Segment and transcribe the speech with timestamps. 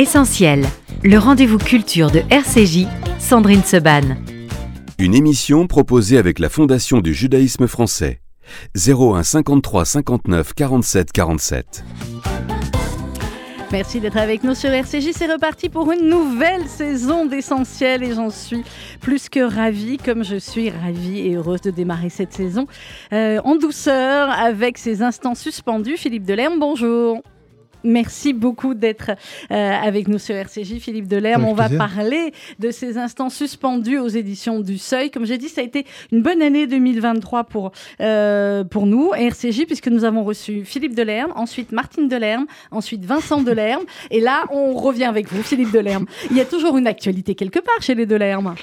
[0.00, 0.64] Essentiel,
[1.02, 2.86] le rendez-vous culture de RCJ,
[3.18, 4.14] Sandrine Seban.
[5.00, 8.20] Une émission proposée avec la Fondation du judaïsme français.
[8.76, 11.84] 01 53 59 47 47.
[13.72, 15.10] Merci d'être avec nous sur RCJ.
[15.10, 18.62] C'est reparti pour une nouvelle saison d'essentiel et j'en suis
[19.00, 22.68] plus que ravie, comme je suis ravie et heureuse de démarrer cette saison
[23.12, 25.96] euh, en douceur avec ces instants suspendus.
[25.96, 27.20] Philippe Delerme, bonjour.
[27.84, 29.10] Merci beaucoup d'être
[29.50, 31.44] euh, avec nous sur RCJ, Philippe Delerme.
[31.44, 35.10] On va parler de ces instants suspendus aux éditions du Seuil.
[35.10, 39.66] Comme j'ai dit, ça a été une bonne année 2023 pour, euh, pour nous, RCJ,
[39.66, 43.84] puisque nous avons reçu Philippe Delerme, ensuite Martine Delerme, ensuite Vincent Delerme.
[44.10, 46.06] Et là, on revient avec vous, Philippe Delerme.
[46.30, 48.54] Il y a toujours une actualité quelque part chez les Delerme.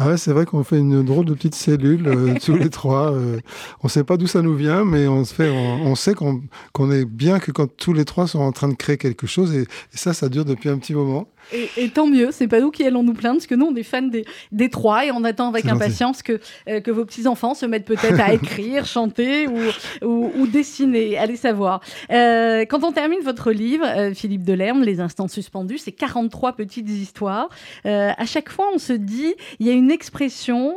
[0.00, 3.12] Ah ouais, c'est vrai qu'on fait une drôle de petite cellule euh, tous les trois.
[3.12, 3.40] Euh,
[3.82, 6.90] on ne sait pas d'où ça nous vient, mais on, se fait, on, sait qu'on
[6.92, 9.66] est bien que quand tous les trois sont en train de créer quelque chose, et
[9.90, 11.26] ça, ça dure depuis un petit moment.
[11.52, 13.82] Et, tant mieux, c'est pas nous qui allons nous plaindre, parce que nous, on est
[13.82, 17.66] fans des, des trois et on attend avec impatience que, euh, que vos petits-enfants se
[17.66, 19.58] mettent peut-être à écrire, chanter ou,
[20.02, 21.18] ou, dessiner.
[21.18, 21.80] Allez savoir.
[22.10, 26.88] Euh, quand on termine votre livre, euh, Philippe Delerme, Les instants suspendus, c'est 43 petites
[26.88, 27.48] histoires.
[27.84, 30.76] à chaque fois, on se dit, il y a une expression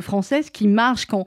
[0.00, 1.26] française qui marche quand,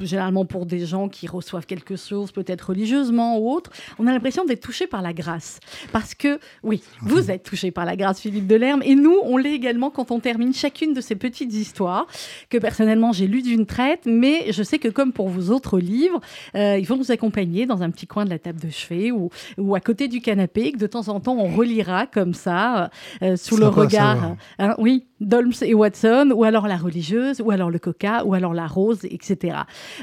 [0.00, 4.44] généralement pour des gens qui reçoivent quelque chose, peut-être religieusement ou autre, on a l'impression
[4.44, 5.60] d'être touché par la grâce.
[5.92, 8.82] Parce que, oui, vous êtes touché par la grâce Philippe Delerme.
[8.84, 12.06] Et nous, on l'est également quand on termine chacune de ces petites histoires
[12.50, 16.20] que personnellement j'ai lues d'une traite, mais je sais que comme pour vos autres livres,
[16.54, 19.30] euh, il faut nous accompagner dans un petit coin de la table de chevet ou,
[19.58, 22.90] ou à côté du canapé, que de temps en temps on relira comme ça,
[23.22, 27.70] euh, sous le regard, hein, oui, Dolms et Watson, ou alors la religieuse, ou alors
[27.70, 29.58] le coca, ou alors la rose, etc.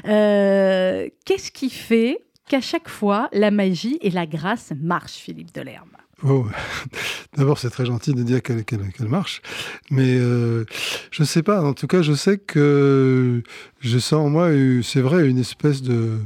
[0.06, 5.96] Euh, qu'est-ce qui fait qu'à chaque fois, la magie et la grâce marchent, Philippe Delerme?
[6.22, 6.46] Oh,
[7.36, 8.64] d'abord, c'est très gentil de dire qu'elle
[9.08, 9.42] marche,
[9.90, 10.64] mais euh,
[11.10, 11.62] je ne sais pas.
[11.62, 13.42] En tout cas, je sais que
[13.84, 14.48] je sens en moi,
[14.82, 16.18] c'est vrai, une espèce de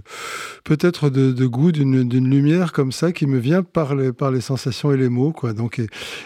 [0.65, 5.09] peut-être de, goût d'une lumière comme ça qui me vient par les, sensations et les
[5.09, 5.53] mots, quoi.
[5.53, 5.81] Donc,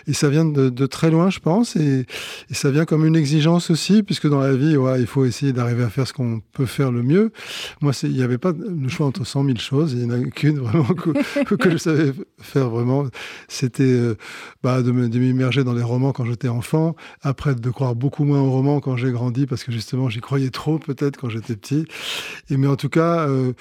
[0.07, 2.07] et, ça vient de, très loin, je pense, et,
[2.51, 5.89] ça vient comme une exigence aussi, puisque dans la vie, il faut essayer d'arriver à
[5.89, 7.33] faire ce qu'on peut faire le mieux.
[7.81, 10.25] Moi, il n'y avait pas le choix entre 100 000 choses, il n'y en a
[10.25, 13.07] qu'une vraiment que, je savais faire vraiment.
[13.53, 14.17] C'était euh,
[14.63, 18.51] bah, de m'immerger dans les romans quand j'étais enfant, après de croire beaucoup moins aux
[18.51, 21.85] romans quand j'ai grandi, parce que justement, j'y croyais trop peut-être quand j'étais petit.
[22.51, 23.53] Et, mais en tout cas, euh,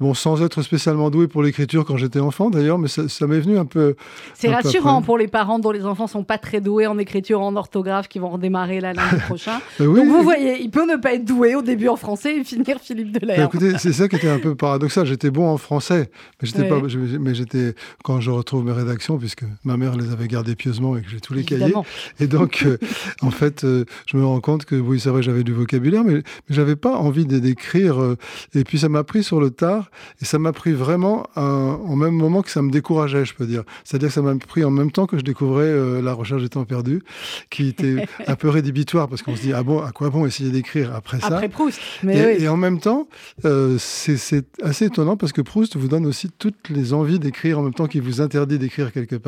[0.00, 3.58] bon, sans être spécialement doué pour l'écriture quand j'étais enfant d'ailleurs, mais ça, m'est venu
[3.58, 3.96] un peu.
[4.34, 7.54] C'est rassurant pour les parents dont les enfants sont pas très doués en écriture, en
[7.56, 9.60] orthographe, qui vont redémarrer là lundi prochain.
[9.80, 12.44] Euh, Donc vous voyez, il peut ne pas être doué au début en français et
[12.44, 13.36] finir Philippe Delair.
[13.36, 15.06] Bah, écoutez, c'est ça qui était un peu paradoxal.
[15.06, 16.80] J'étais bon en français, mais j'étais pas.
[17.20, 19.33] Mais j'étais quand je retrouve mes rédactions, puisque
[19.64, 21.74] ma mère les avait gardées pieusement et que j'ai tous les cahiers.
[22.20, 22.78] Et donc, euh,
[23.22, 26.22] en fait, je me rends compte que oui, c'est vrai, j'avais du vocabulaire, mais, mais
[26.50, 28.00] j'avais pas envie d'écrire.
[28.00, 28.16] Euh,
[28.54, 29.90] et puis ça m'a pris sur le tard,
[30.20, 33.64] et ça m'a pris vraiment en même moment que ça me décourageait, je peux dire.
[33.84, 36.48] C'est-à-dire que ça m'a pris en même temps que je découvrais euh, La recherche du
[36.48, 37.02] temps perdu,
[37.50, 40.50] qui était un peu rédhibitoire, parce qu'on se dit, ah bon, à quoi bon essayer
[40.50, 41.26] d'écrire après ça?
[41.26, 41.80] Après Proust.
[42.02, 43.08] Mais et, en même temps,
[43.44, 47.62] euh, c'est assez étonnant, parce que Proust vous donne aussi toutes les envies d'écrire en
[47.62, 49.23] même temps qu'il vous interdit d'écrire quelque part.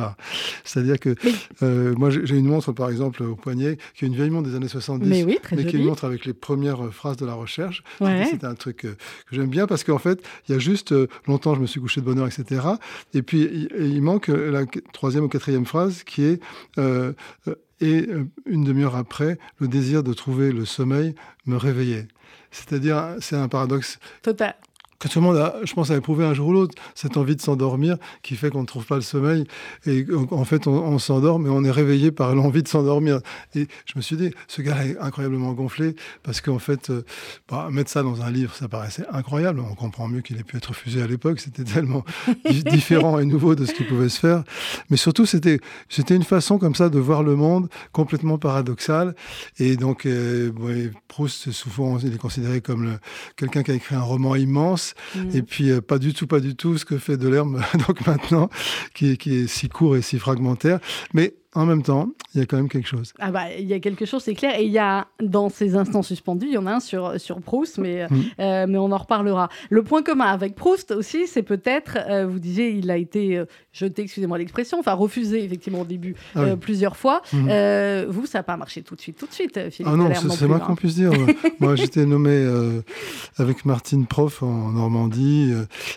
[0.65, 1.15] C'est-à-dire que
[1.97, 4.69] moi, j'ai une montre, par exemple, au poignet, qui est une vieille montre des années
[4.69, 7.83] 70, mais, oui, mais qui est une montre avec les premières phrases de la recherche.
[7.99, 8.97] C'est un truc euh,
[9.29, 11.81] que j'aime bien parce qu'en fait, il y a juste euh, longtemps, je me suis
[11.81, 12.63] couché de bonne heure, etc.
[13.15, 16.41] Et puis, il, manque euh, la troisième ou quatrième phrase qui est
[17.83, 18.09] et
[18.47, 21.15] une demi-heure après, le désir de trouver le sommeil
[21.45, 22.09] me réveillait.
[22.51, 24.55] C'est-à-dire, c'est un paradoxe Total
[24.99, 27.37] que tout le monde a, je pense, a éprouvé un jour ou l'autre, cette envie
[27.37, 29.45] de s'endormir qui fait qu'on ne trouve pas le sommeil.
[29.87, 33.21] Et en fait, on, s'endort, mais on est réveillé par l'envie de s'endormir.
[33.55, 37.05] Et je me suis dit, ce gars est incroyablement gonflé, parce qu'en fait, euh,
[37.49, 39.61] bah, mettre ça dans un livre, ça paraissait incroyable.
[39.61, 41.41] On comprend mieux qu'il ait pu être refusé à l'époque.
[41.41, 42.05] C'était tellement
[42.71, 44.45] différent et nouveau de ce qui pouvait se faire.
[44.91, 49.15] Mais surtout, c'était, c'était une façon comme ça de voir le monde complètement paradoxal.
[49.59, 50.51] Et donc, euh,
[51.09, 52.99] Proust, souvent, il est considéré comme
[53.37, 55.37] quelqu'un qui a écrit un roman immense Mm.
[55.37, 58.49] Et puis, euh, pas du tout, pas du tout ce que fait Delerme donc maintenant,
[58.95, 60.81] qui, qui est si court et si fragmentaire.
[61.13, 63.15] Mais en même temps, il y a quand même quelque chose.
[63.19, 64.61] Ah bah, il y a quelque chose, c'est clair.
[64.61, 67.41] Et il y a, dans ces instants suspendus, il y en a un sur, sur
[67.41, 68.15] Proust, mais, mm.
[68.41, 69.49] euh, mais on en reparlera.
[69.71, 73.47] Le point commun avec Proust aussi, c'est peut-être, euh, vous disiez, il a été euh,
[73.73, 77.23] jeté, excusez-moi l'expression, enfin refusé effectivement au début ah plusieurs fois.
[77.33, 78.05] Mm.
[78.09, 80.47] vous, ça n'a pas marché tout de suite, tout de suite, Philippe Ah non, c'est
[80.47, 81.13] moi qu'on puisse dire.
[81.61, 82.47] moi, j'étais nommé
[83.39, 85.55] avec Martine Prof en Normandie.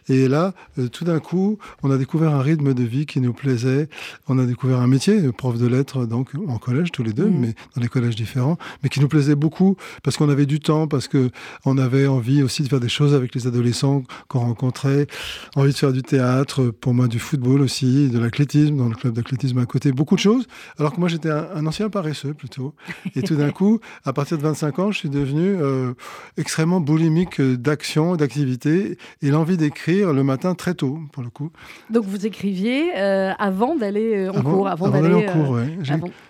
[0.07, 0.53] et là,
[0.93, 3.89] tout d'un coup, on a découvert un rythme de vie qui nous plaisait.
[4.29, 7.39] On a découvert un métier, prof de lettres, donc en collège tous les deux, mm.
[7.39, 10.87] mais dans des collèges différents, mais qui nous plaisait beaucoup parce qu'on avait du temps,
[10.87, 11.29] parce que
[11.65, 15.07] on avait envie aussi de faire des choses avec les adolescents qu'on rencontrait,
[15.55, 19.13] envie de faire du théâtre, pour moi du football aussi, de l'athlétisme, dans le club
[19.13, 20.47] d'athlétisme à côté, beaucoup de choses.
[20.77, 22.73] Alors que moi j'étais un, ancien paresseux plutôt.
[23.15, 25.93] Et tout d'un coup, à partir de 25 ans, je suis devenu euh,
[26.37, 31.51] extrêmement boulimique d'action, d'activité et l'envie d'écrire le matin très tôt, pour le coup.
[31.89, 35.77] Donc vous écriviez euh, avant d'aller euh, en cours, avant, d'aller en cours, ouais.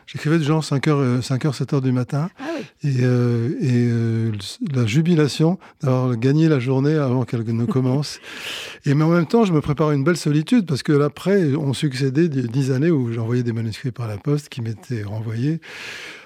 [0.08, 2.30] J'écrivais de genre 5h, 5h, 7h du matin.
[2.40, 2.44] Ah
[2.84, 4.32] et, euh, et euh,
[4.74, 8.20] la jubilation d'avoir gagné la journée avant qu'elle ne commence.
[8.86, 11.74] et mais en même temps, je me prépare une belle solitude parce que après, on
[11.74, 15.60] succédait dix années où j'envoyais des manuscrits par la poste qui m'étaient renvoyés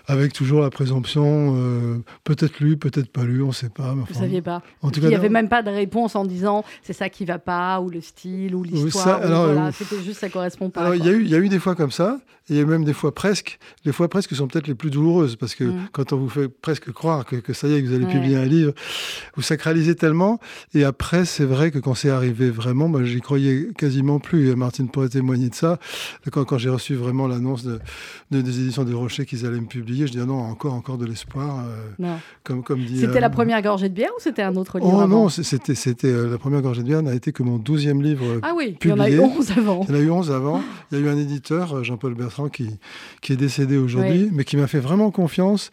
[0.08, 3.94] avec toujours la présomption, euh, peut-être lu, peut-être pas lu, on ne sait pas.
[3.94, 4.62] Vous ne saviez pas.
[4.82, 7.24] En tout cas, il n'y avait même pas de réponse en disant c'est ça qui
[7.24, 9.22] va pas, ou le style, ou l'histoire.
[9.22, 10.82] Voilà, C'était juste ça correspond pas.
[10.82, 12.20] Alors, il y, y, a eu des fois comme ça,
[12.50, 13.60] et même des fois presque.
[13.86, 15.88] Les fois presque sont peut-être les plus douloureuses, parce que mm.
[15.92, 18.38] quand on vous fait presque croire que, que ça y est, que vous allez publier
[18.38, 18.74] un livre,
[19.36, 20.40] vous sacralisez tellement.
[20.74, 24.56] Et après, c'est vrai que quand c'est arrivé vraiment, bah, j'y croyais quasiment plus.
[24.56, 25.80] Martine pourrait témoigner de ça.
[26.32, 27.80] Quand, quand j'ai reçu vraiment l'annonce de,
[28.32, 31.06] des éditions de Rocher qu'ils allaient me publier, je dis ah non, encore, encore de
[31.06, 31.66] l'espoir.
[32.00, 34.80] Euh, comme, comme dit, c'était la euh, première gorgée de bière ou c'était un autre
[34.80, 37.58] livre Oh non, c'était, c'était euh, la première gorgée de bière n'a été que mon
[37.58, 38.40] douzième livre.
[38.42, 39.86] Ah oui, il y en a eu onze avant.
[39.88, 40.62] Il y en a eu onze avant.
[40.92, 42.70] Il y a eu un éditeur, Jean-Paul Bertrand, qui,
[43.22, 45.70] qui est décédé aujourd'hui, mais qui m'a fait vraiment confiance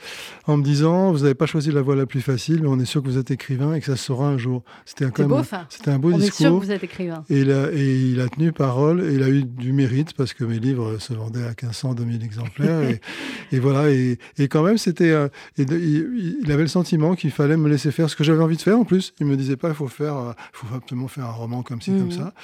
[0.47, 2.85] en me disant vous n'avez pas choisi la voie la plus facile, mais on est
[2.85, 4.63] sûr que vous êtes écrivain et que ça se saura un jour.
[4.85, 6.19] C'était un, beau, c'était un beau discours.
[6.19, 7.25] On est sûr que vous êtes écrivain.
[7.31, 10.35] Et il, a, et il a tenu parole et il a eu du mérite parce
[10.35, 12.83] que mes livres se vendaient à 1500, 2000 exemplaires.
[12.83, 13.01] et,
[13.53, 17.69] et, voilà, et, et quand même, c'était, euh, il, avait le sentiment qu'il fallait me
[17.69, 19.15] laisser faire ce que j'avais envie de faire en plus.
[19.21, 21.91] Il me disait pas, il faut faire, euh, faut absolument faire un roman comme ci,
[21.91, 22.13] comme mmh.
[22.13, 22.35] ça.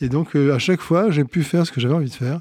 [0.00, 2.40] Et donc, euh, à chaque fois, j'ai pu faire ce que j'avais envie de faire.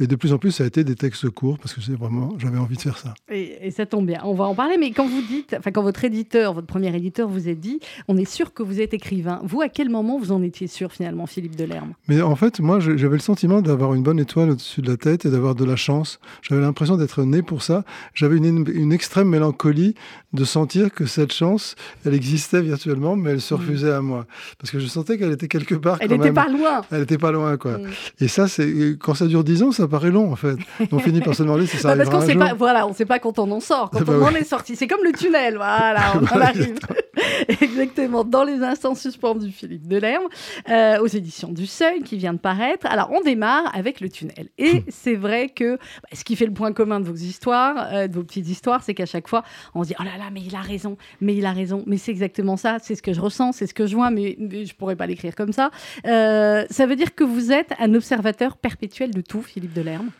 [0.00, 2.34] Et de plus en plus, ça a été des textes courts parce que c'est vraiment,
[2.38, 3.14] j'avais envie de faire ça.
[3.30, 4.20] Et, ça tombe bien.
[4.24, 4.76] On va en parler.
[4.76, 8.16] Mais quand vous dites, enfin, quand votre éditeur, votre premier éditeur vous a dit, on
[8.16, 9.40] est sûr que vous êtes écrivain.
[9.44, 11.92] Vous, à quel moment vous en étiez sûr finalement, Philippe Delerme?
[12.08, 15.26] Mais en fait, moi, j'avais le sentiment d'avoir une bonne étoile au-dessus de la tête
[15.26, 16.18] et d'avoir de la chance.
[16.42, 17.84] J'avais l'impression d'être né pour ça.
[18.14, 19.94] J'avais une, une, extrême mélancolie
[20.32, 23.56] de sentir que cette chance, elle existait virtuellement, mais elle se mm.
[23.56, 24.26] refusait à moi
[24.58, 25.98] parce que je sentais qu'elle était quelque part.
[26.00, 26.82] Elle n'était pas loin.
[26.90, 27.78] Elle n'était pas loin, quoi.
[27.78, 27.86] Mm.
[28.20, 30.56] Et ça, c'est quand ça dure dix ans, ça ça paraît long en fait.
[30.92, 33.04] On finit par se demander si ça bah, Parce qu'on sait pas, voilà, on sait
[33.04, 34.76] pas quand on en sort, quand bah on en est sorti.
[34.76, 36.78] C'est comme le tunnel, voilà, on arrive.
[37.60, 40.24] Exactement, dans les instants suspendus, Philippe Delerme,
[40.68, 42.86] euh, aux éditions du Seuil, qui vient de paraître.
[42.86, 44.48] Alors, on démarre avec le tunnel.
[44.58, 48.08] Et c'est vrai que bah, ce qui fait le point commun de vos histoires, euh,
[48.08, 49.44] de vos petites histoires, c'est qu'à chaque fois,
[49.74, 51.98] on se dit, oh là là, mais il a raison, mais il a raison, mais
[51.98, 54.74] c'est exactement ça, c'est ce que je ressens, c'est ce que je vois, mais, je
[54.74, 55.70] je pourrais pas l'écrire comme ça.
[56.04, 60.10] Euh, ça veut dire que vous êtes un observateur perpétuel de tout, Philippe Delerme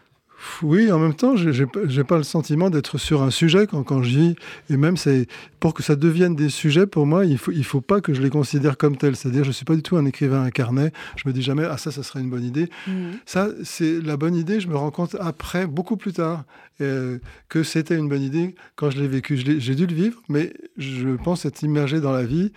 [0.63, 4.03] oui, en même temps, je n'ai pas le sentiment d'être sur un sujet quand, quand
[4.03, 4.37] je vis.
[4.71, 5.27] Et même, c'est
[5.61, 8.13] pour que ça devienne des sujets, pour moi, il ne faut, il faut pas que
[8.13, 9.17] je les considère comme tels.
[9.17, 10.91] C'est-à-dire, je ne suis pas du tout un écrivain incarné.
[11.17, 12.69] Je me dis jamais, ah ça, ça serait une bonne idée.
[12.87, 12.93] Mmh.
[13.27, 16.45] Ça, c'est la bonne idée, je me rends compte après, beaucoup plus tard.
[16.81, 17.19] Euh,
[17.49, 19.37] que c'était une bonne idée quand je l'ai vécu.
[19.37, 22.51] J'ai dû le vivre, mais je pense être immergé dans la vie.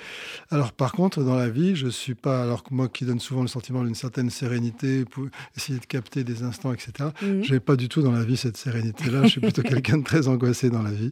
[0.50, 3.44] Alors par contre, dans la vie, je suis pas, alors que moi qui donne souvent
[3.44, 7.44] le sentiment d'une certaine sérénité pour essayer de capter des instants, etc., mmh.
[7.44, 9.24] je n'ai pas du tout dans la vie cette sérénité-là.
[9.24, 11.12] je suis plutôt quelqu'un de très angoissé dans la vie.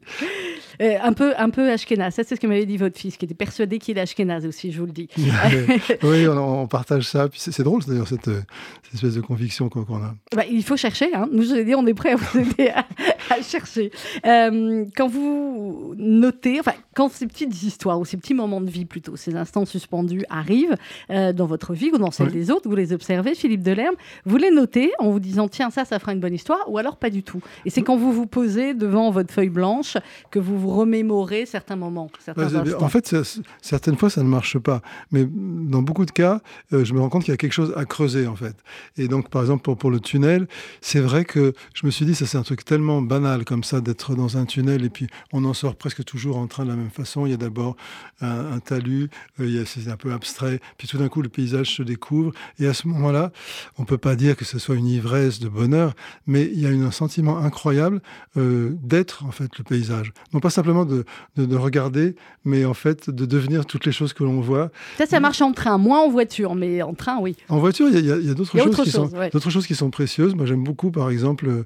[0.81, 2.11] Euh, un peu, un peu Ashkenaz.
[2.11, 4.71] Ça, c'est ce que m'avait dit votre fils, qui était persuadé qu'il est Ashkenaz aussi,
[4.71, 5.09] je vous le dis.
[6.03, 7.29] oui, on, partage ça.
[7.35, 10.15] c'est drôle, d'ailleurs, cette, cette, espèce de conviction qu'on a.
[10.35, 11.13] Bah, il faut chercher.
[11.13, 11.27] Hein.
[11.31, 12.85] Nous, je dit, on est prêt à vous aider à,
[13.43, 13.91] chercher.
[14.25, 18.85] Euh, quand vous notez, enfin, quand ces petites histoires ou ces petits moments de vie
[18.85, 20.75] plutôt, ces instants suspendus arrivent
[21.09, 24.37] euh, dans votre vie ou dans celle des autres, vous les observez, Philippe Delerme, vous
[24.37, 27.09] les notez en vous disant tiens, ça, ça fera une bonne histoire, ou alors pas
[27.09, 27.41] du tout.
[27.65, 29.97] Et c'est quand vous vous posez devant votre feuille blanche
[30.31, 33.15] que vous vous remémorer certains moments, certains En fait,
[33.61, 34.81] certaines fois, ça ne marche pas.
[35.11, 36.41] Mais dans beaucoup de cas,
[36.71, 38.55] je me rends compte qu'il y a quelque chose à creuser, en fait.
[38.97, 40.47] Et donc, par exemple, pour, pour le tunnel,
[40.81, 43.79] c'est vrai que je me suis dit, ça c'est un truc tellement banal comme ça,
[43.79, 46.75] d'être dans un tunnel et puis on en sort presque toujours en train de la
[46.75, 47.25] même façon.
[47.25, 47.77] Il y a d'abord
[48.21, 52.33] un, talus, c'est un peu abstrait, puis tout d'un coup, le paysage se découvre.
[52.59, 53.31] Et à ce moment-là,
[53.77, 55.93] on peut pas dire que ce soit une ivresse de bonheur,
[56.27, 58.01] mais il y a un sentiment incroyable
[58.37, 60.11] euh, d'être en fait le paysage.
[60.33, 61.05] Non pas simplement de,
[61.37, 64.71] de, regarder, mais en fait de devenir toutes les choses que l'on voit.
[64.97, 67.37] Ça, ça marche en train, moins en voiture, mais en train, oui.
[67.47, 70.35] En voiture, il y a, d'autres choses, qui sont, d'autres choses qui sont précieuses.
[70.35, 71.63] Moi, j'aime beaucoup, par exemple,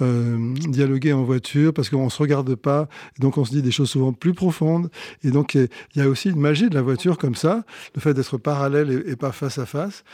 [0.00, 0.54] euh,
[1.12, 4.34] en voiture parce qu'on se regarde pas, donc on se dit des choses souvent plus
[4.34, 4.90] profondes.
[5.24, 8.14] Et donc, il y a aussi une magie de la voiture comme ça, le fait
[8.14, 10.04] d'être parallèle et, pas face à face.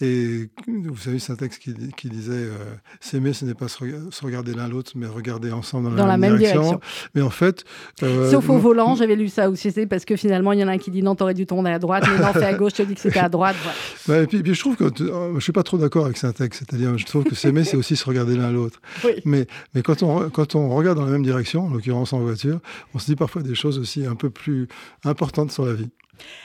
[0.00, 2.56] Et vous savez, c'est un texte qui, qui disait euh,
[3.00, 3.78] S'aimer, ce n'est pas se,
[4.22, 6.80] regarder l'un l'autre, mais regarder ensemble dans, la, même, direction.
[7.16, 7.64] Mais en fait.
[8.04, 10.68] Euh, Sauf au volant, j'avais lu ça aussi, c'est parce que finalement, il y en
[10.68, 12.72] a un qui dit Non, t'aurais dû tourner à droite, mais non, fais à gauche,
[12.76, 13.56] je te dis que c'était à droite.
[14.08, 14.84] et puis, je trouve que.
[14.84, 17.76] Euh, je suis pas trop d'accord avec ce texte, c'est-à-dire, je trouve que s'aimer, c'est
[17.76, 18.80] aussi se regarder l'un l'autre.
[19.24, 22.60] Mais, mais quand, on, quand on regarde dans la même direction, en l'occurrence en voiture,
[22.94, 24.68] on se dit parfois des choses aussi un peu plus
[25.04, 25.88] importantes sur la vie.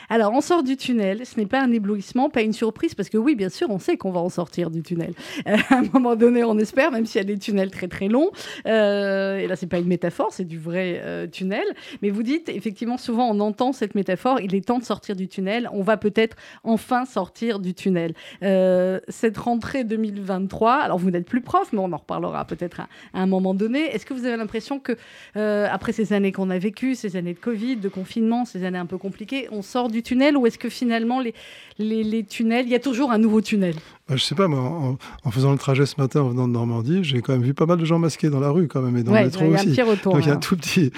[0.09, 1.25] Alors, on sort du tunnel.
[1.25, 3.97] Ce n'est pas un éblouissement, pas une surprise, parce que oui, bien sûr, on sait
[3.97, 5.13] qu'on va en sortir du tunnel.
[5.45, 8.07] Euh, à un moment donné, on espère, même s'il y a des tunnels très très
[8.07, 8.31] longs.
[8.65, 11.65] Euh, et là, c'est pas une métaphore, c'est du vrai euh, tunnel.
[12.01, 14.39] Mais vous dites, effectivement, souvent, on entend cette métaphore.
[14.39, 15.69] Il est temps de sortir du tunnel.
[15.73, 18.13] On va peut-être enfin sortir du tunnel.
[18.41, 20.73] cette rentrée 2023.
[20.75, 23.79] Alors, vous n'êtes plus prof, mais on en reparlera peut-être à, un moment donné.
[23.93, 24.95] Est-ce que vous avez l'impression que
[25.35, 28.85] après ces années qu'on a vécues, ces années de Covid, de confinement, ces années un
[28.85, 31.33] peu compliquées, on sort du tunnel ou est-ce que finalement les,
[31.79, 33.75] les, tunnels, il y a toujours un nouveau tunnel?
[34.07, 37.03] Bah, Je sais pas, moi, en, faisant le trajet ce matin en venant de Normandie,
[37.03, 39.03] j'ai quand même vu pas mal de gens masqués dans la rue quand même et
[39.03, 39.67] dans le métro aussi.
[39.67, 40.91] Un petit retour, donc il y a un tout petit.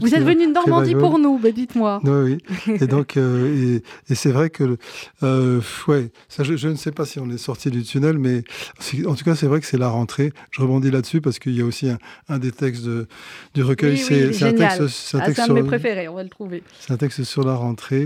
[0.00, 2.00] Vous êtes venu de Normandie pour nous, bah, dites-moi.
[2.04, 2.74] Oui, oui.
[2.80, 4.78] et donc, euh, et, c'est vrai que,
[5.22, 8.42] euh, ouais, ça, je, ne sais pas si on est sorti du tunnel, mais
[9.06, 10.32] en tout cas, c'est vrai que c'est la rentrée.
[10.50, 11.88] Je rebondis là-dessus parce qu'il y a aussi
[12.28, 13.06] un, des textes de,
[13.54, 13.98] du recueil.
[13.98, 16.62] c'est un texte, un, texte ah, un de mes préférés, on va le trouver.
[16.80, 18.05] C'est un texte sur la rentrée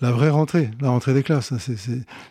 [0.00, 1.52] la vraie rentrée, la rentrée des classes.
[1.52, 1.58] Hein,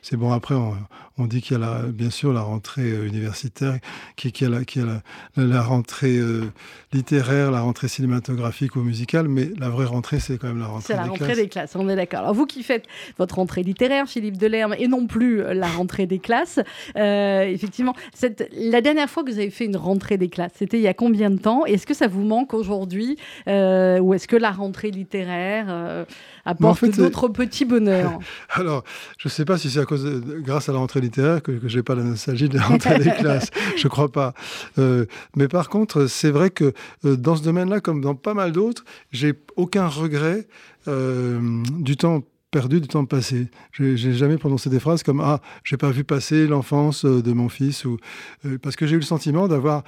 [0.01, 0.33] c'est bon.
[0.33, 3.79] Après, on, dit qu'il y a bien sûr la rentrée euh, universitaire,
[4.17, 5.01] qu'il y a, la, a
[5.37, 6.51] la, rentrée euh,
[6.91, 10.93] littéraire, la rentrée cinématographique ou musicale, mais la vraie rentrée, c'est quand même la rentrée
[10.93, 11.05] des classes.
[11.05, 12.19] C'est la rentrée des classes, on est d'accord.
[12.19, 12.85] Alors vous qui faites
[13.17, 16.59] votre rentrée littéraire, Philippe Delerme, et non plus euh, la rentrée des classes,
[16.95, 20.83] effectivement, cette, la dernière fois que vous avez fait une rentrée des classes, c'était il
[20.83, 21.65] y a combien de temps?
[21.65, 23.17] Est-ce que ça vous manque aujourd'hui
[23.47, 26.05] Ou est-ce que la rentrée littéraire
[26.45, 28.19] apporte d'autres petits bonheurs
[28.49, 28.83] Alors,
[29.17, 30.05] je ne sais pas si c'est à cause
[30.39, 33.11] grâce à la rentrée littéraire que, je n'ai pas la nostalgie de la rentrée des
[33.19, 33.51] classes.
[33.77, 34.33] Je ne crois pas.
[34.77, 35.05] Euh,
[35.35, 36.73] mais par contre, c'est vrai que
[37.05, 40.47] euh, dans ce domaine-là, comme dans pas mal d'autres, j'ai aucun regret
[40.87, 41.39] euh,
[41.79, 43.47] du temps perdu du temps passé.
[43.71, 47.83] J'ai jamais prononcé des phrases comme ah j'ai pas vu passer l'enfance de mon fils
[47.83, 47.97] ou
[48.61, 49.83] parce que j'ai eu le sentiment d'avoir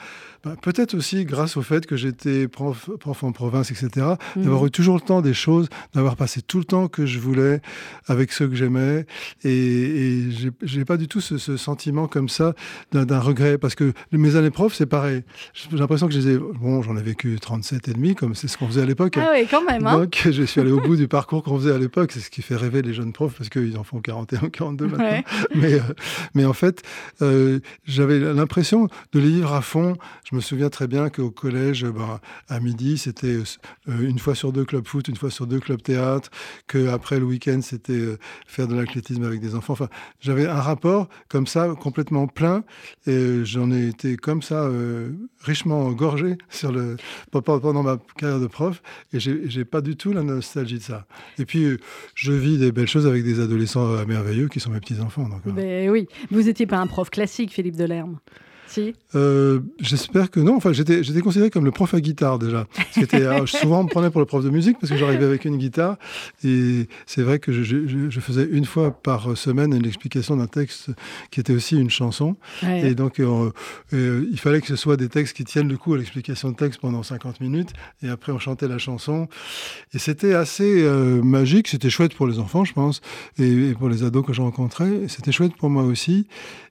[0.46, 4.44] bah, peut-être aussi grâce au fait que j'étais prof, prof, en province, etc., mhm.
[4.44, 7.62] d'avoir eu toujours le temps des choses, d'avoir passé tout le temps que je voulais
[8.06, 9.08] avec ceux que j'aimais.
[9.44, 10.24] Et, et
[10.62, 12.54] j'ai pas du tout ce, sentiment comme ça
[12.92, 13.58] d'un regret.
[13.58, 15.24] Parce que mes années prof, c'est pareil.
[15.54, 16.38] J'ai l'impression que je les ai.
[16.38, 19.18] Bon, j'en ai vécu 37 et demi, comme c'est ce qu'on faisait à l'époque.
[19.18, 19.88] Ah oui, quand même.
[19.88, 22.12] Hein Donc, je suis allé au bout du parcours qu'on faisait à l'époque.
[22.12, 25.24] C'est ce qui fait rêver les jeunes profs parce qu'ils en font 41, 42 maintenant.
[25.56, 25.80] Mais, euh,
[26.36, 26.84] mais en fait,
[27.24, 29.98] euh, j'avais l'impression de les vivre à fond.
[30.30, 33.44] Je me souviens très bien qu'au collège, ben, à midi, c'était euh,
[33.88, 36.30] une fois sur deux club foot, une fois sur deux club théâtre,
[36.68, 39.74] qu'après le week-end, c'était euh, faire de l'athlétisme avec des enfants.
[39.74, 39.90] Enfin,
[40.20, 42.64] j'avais un rapport comme ça, complètement plein,
[43.08, 45.12] et j'en ai été comme ça, euh,
[45.42, 46.98] richement gorgé sur le,
[47.32, 48.82] pendant ma carrière de prof,
[49.14, 51.08] et j'ai pas du tout la nostalgie de ça.
[51.40, 51.78] Et puis,
[52.14, 55.30] je vis des belles choses avec des adolescents merveilleux qui sont mes petits-enfants.
[55.46, 58.20] Ben oui, vous n'étiez pas un prof classique, Philippe Delerme?
[59.16, 60.56] Euh, j'espère que non.
[60.56, 62.68] Enfin, j'étais, considéré comme le prof à guitare déjà.
[62.92, 65.46] C'était, euh, souvent, on me prenait pour le prof de musique parce que j'arrivais avec
[65.46, 65.98] une guitare.
[66.44, 70.90] Et c'est vrai que je, faisais une fois par semaine une explication d'un texte
[71.32, 72.36] qui était aussi une chanson.
[72.64, 73.52] Et donc, euh,
[73.92, 76.82] il fallait que ce soit des textes qui tiennent le coup à l'explication de texte
[76.82, 77.70] pendant 50 minutes.
[78.02, 79.28] Et après, on chantait la chanson.
[79.94, 80.84] Et c'était assez
[81.24, 81.68] magique.
[81.68, 83.02] C'était chouette pour les enfants, je pense,
[83.38, 85.08] et, et pour les ados que je rencontrais.
[85.08, 86.28] C'était chouette pour moi aussi.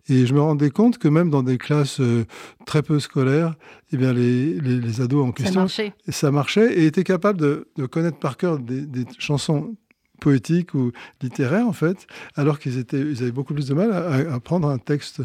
[0.08, 2.24] Et je me rendais compte que même dans des classes euh,
[2.66, 3.54] très peu scolaires,
[3.92, 7.68] eh bien les, les, ados en question, ça marchait, ça marchait et étaient capables de,
[7.76, 9.76] de connaître par cœur des, des, chansons
[10.20, 10.92] poétiques ou
[11.22, 12.06] littéraires en fait,
[12.36, 15.22] alors qu'ils ils avaient beaucoup plus de mal à, à prendre un texte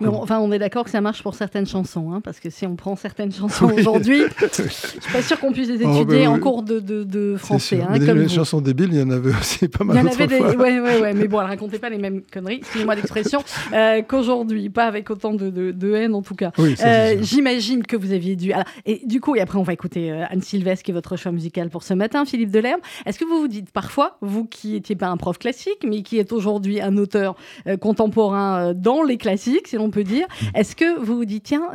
[0.00, 2.66] Mais enfin, on est d'accord que ça marche pour certaines chansons, hein, parce que si
[2.66, 6.38] on prend certaines chansons aujourd'hui, je suis pas sûr qu'on puisse les oh, étudier en
[6.38, 7.80] cours de, de, français.
[7.80, 9.96] Hein, les chansons débiles, il y en avait aussi pas mal.
[9.96, 12.22] Il y en avait des, ouais, ouais, ouais, mais bon, elle racontait pas les mêmes
[12.22, 13.42] conneries, excusez-moi l'expression,
[13.72, 16.52] euh, qu'aujourd'hui, pas avec autant de, de, haine en tout cas.
[16.58, 18.52] Euh, j'imagine que vous aviez dû.
[18.86, 21.32] et du coup, et après, on va écouter euh, Anne Sylvestre, qui est votre choix
[21.32, 22.80] musical pour ce matin, Philippe Delerme.
[23.06, 26.18] Est-ce que vous vous dites parfois, vous qui n'étiez pas un prof classique, mais qui
[26.18, 27.36] êtes aujourd'hui un auteur
[27.80, 30.46] contemporain dans les classiques, si l'on peut dire, mmh.
[30.54, 31.68] est-ce que vous vous dites, tiens,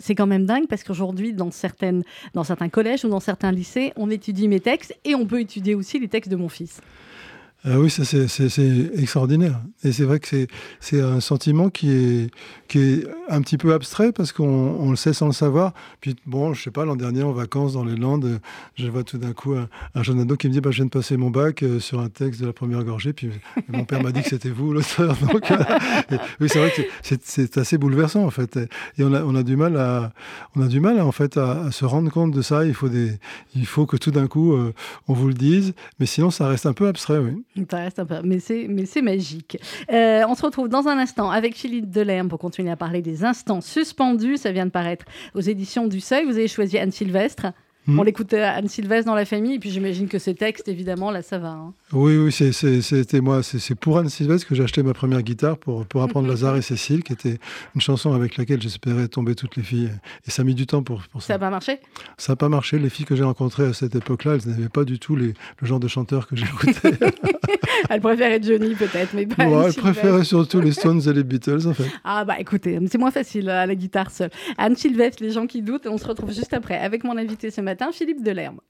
[0.00, 2.02] c'est quand même dingue parce qu'aujourd'hui, dans, certaines,
[2.34, 5.74] dans certains collèges ou dans certains lycées, on étudie mes textes et on peut étudier
[5.74, 6.80] aussi les textes de mon fils?
[7.64, 9.60] Ah oui, c'est extraordinaire.
[9.84, 10.46] Et c'est vrai que
[10.80, 12.30] c'est un sentiment qui est,
[12.66, 15.72] qui est un petit peu abstrait parce qu'on le sait sans le savoir.
[16.00, 18.40] Puis bon, je sais pas, l'an dernier en vacances dans les Landes,
[18.74, 19.68] je vois tout d'un coup un,
[20.02, 22.08] jeune ado qui me dit bah, Je viens de passer mon bac euh, sur un
[22.08, 23.12] texte de la première gorgée.
[23.12, 23.30] Puis
[23.68, 25.16] mon père m'a dit que c'était vous l'auteur.
[25.32, 25.56] Donc euh,
[26.40, 26.82] oui, c'est vrai que
[27.22, 28.58] c'est assez bouleversant en fait.
[28.98, 30.12] Et on a, on a du mal à,
[30.56, 32.64] on a du mal en fait à, se rendre compte de ça.
[32.64, 33.12] Il faut, des,
[33.54, 34.74] il faut que tout d'un coup euh,
[35.06, 35.74] on vous le dise.
[36.00, 37.40] Mais sinon, ça reste un peu abstrait, oui.
[37.70, 39.58] Ça reste un peu, mais c'est, mais c'est magique.
[39.92, 43.24] Euh, on se retrouve dans un instant avec Philippe Delerme pour continuer à parler des
[43.24, 44.38] instants suspendus.
[44.38, 45.04] Ça vient de paraître
[45.34, 46.24] aux éditions du Seuil.
[46.24, 47.52] Vous avez choisi Anne Sylvestre.
[47.86, 47.98] Hmm.
[47.98, 51.20] On l'écoute Anne Sylvestre dans la famille, et puis j'imagine que ces textes, évidemment, là,
[51.22, 51.48] ça va.
[51.48, 51.74] Hein.
[51.92, 53.42] Oui, oui, c'était moi.
[53.42, 56.62] C'est pour Anne Sylvestre que j'ai acheté ma première guitare pour, pour apprendre Lazare et
[56.62, 57.38] Cécile, qui était
[57.74, 59.90] une chanson avec laquelle j'espérais tomber toutes les filles.
[60.26, 61.28] Et ça a mis du temps pour, pour ça.
[61.28, 61.80] Ça n'a pas marché?
[62.18, 62.78] Ça n'a pas marché.
[62.78, 65.66] Les filles que j'ai rencontrées à cette époque-là, elles n'avaient pas du tout les, le
[65.66, 66.92] genre de chanteur que j'écoutais.
[67.90, 69.44] elles préféraient Johnny, peut-être, mais pas.
[69.44, 71.84] elles préféraient surtout les Stones et les Beatles, en fait.
[72.04, 74.30] Ah, bah écoutez, c'est moins facile à la guitare seule.
[74.58, 77.60] Anne Sylvestre, les gens qui doutent, on se retrouve juste après avec mon invité ce
[77.60, 78.60] matin, Philippe Delerme.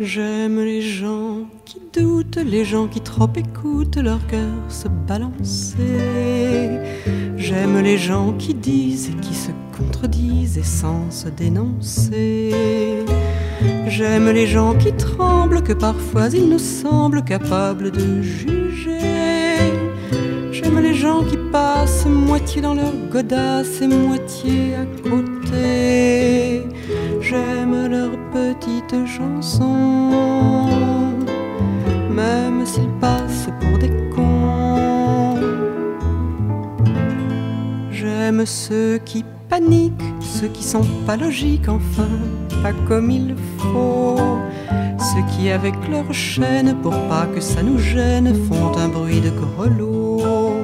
[0.00, 5.76] J'aime les gens qui doutent, les gens qui trop écoutent leur cœur se balancer.
[7.36, 12.52] J'aime les gens qui disent et qui se contredisent et sans se dénoncer.
[13.86, 18.98] J'aime les gens qui tremblent, que parfois ils nous semblent capables de juger.
[20.50, 26.62] J'aime les gens qui passent moitié dans leur godasse et moitié à côté.
[27.20, 30.18] J'aime leurs petites chansons,
[32.10, 35.38] même s'ils passent pour des cons.
[37.90, 42.08] J'aime ceux qui paniquent, ceux qui sont pas logiques, enfin,
[42.62, 44.16] pas comme il faut.
[44.98, 49.30] Ceux qui, avec leur chaîne, pour pas que ça nous gêne, font un bruit de
[49.30, 50.54] grelot.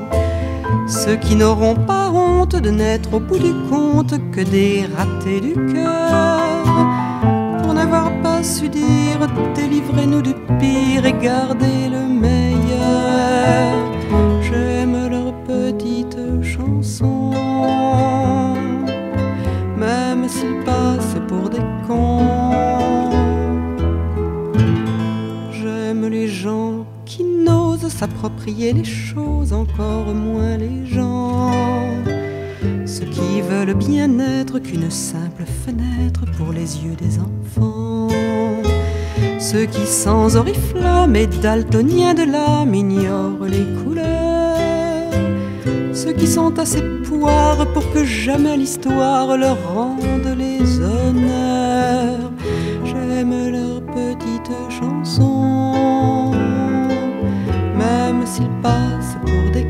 [0.86, 5.54] Ceux qui n'auront pas honte de n'être au bout du compte que des ratés du
[5.72, 6.38] cœur
[7.78, 9.20] n'avoir pas su dire
[9.54, 13.87] délivrez-nous du pire et gardez le meilleur.
[26.20, 31.52] Les gens qui n'osent s'approprier les choses, encore moins les gens
[32.86, 38.08] ceux qui veulent bien être qu'une simple fenêtre pour les yeux des enfants.
[39.38, 45.12] Ceux qui sans oriflamme et daltoniens de l'âme ignorent les couleurs.
[45.92, 51.47] Ceux qui sont assez poires pour que jamais l'histoire leur rende les honneurs.
[58.38, 59.68] S'ils passent pour des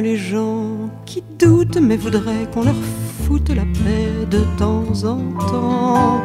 [0.00, 2.80] les gens qui doutent mais voudraient qu'on leur
[3.24, 5.18] foute la paix de temps en
[5.50, 6.20] temps.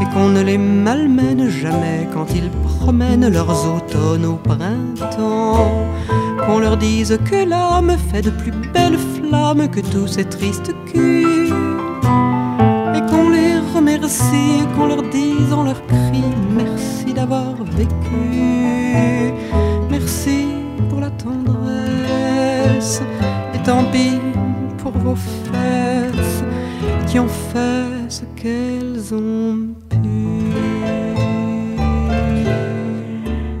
[0.00, 5.86] Et qu'on ne les malmène jamais quand ils promènent leurs automnes au printemps.
[6.44, 11.52] Qu'on leur dise que l'âme fait de plus belles flammes que tous ces tristes culs.
[12.96, 16.93] Et qu'on les remercie, qu'on leur dise en leur cri merci
[19.90, 20.46] merci
[20.88, 23.02] pour la tendresse
[23.54, 24.18] et tant pis
[24.78, 26.44] pour vos fesses
[27.08, 30.24] qui ont fait ce qu'elles ont pu.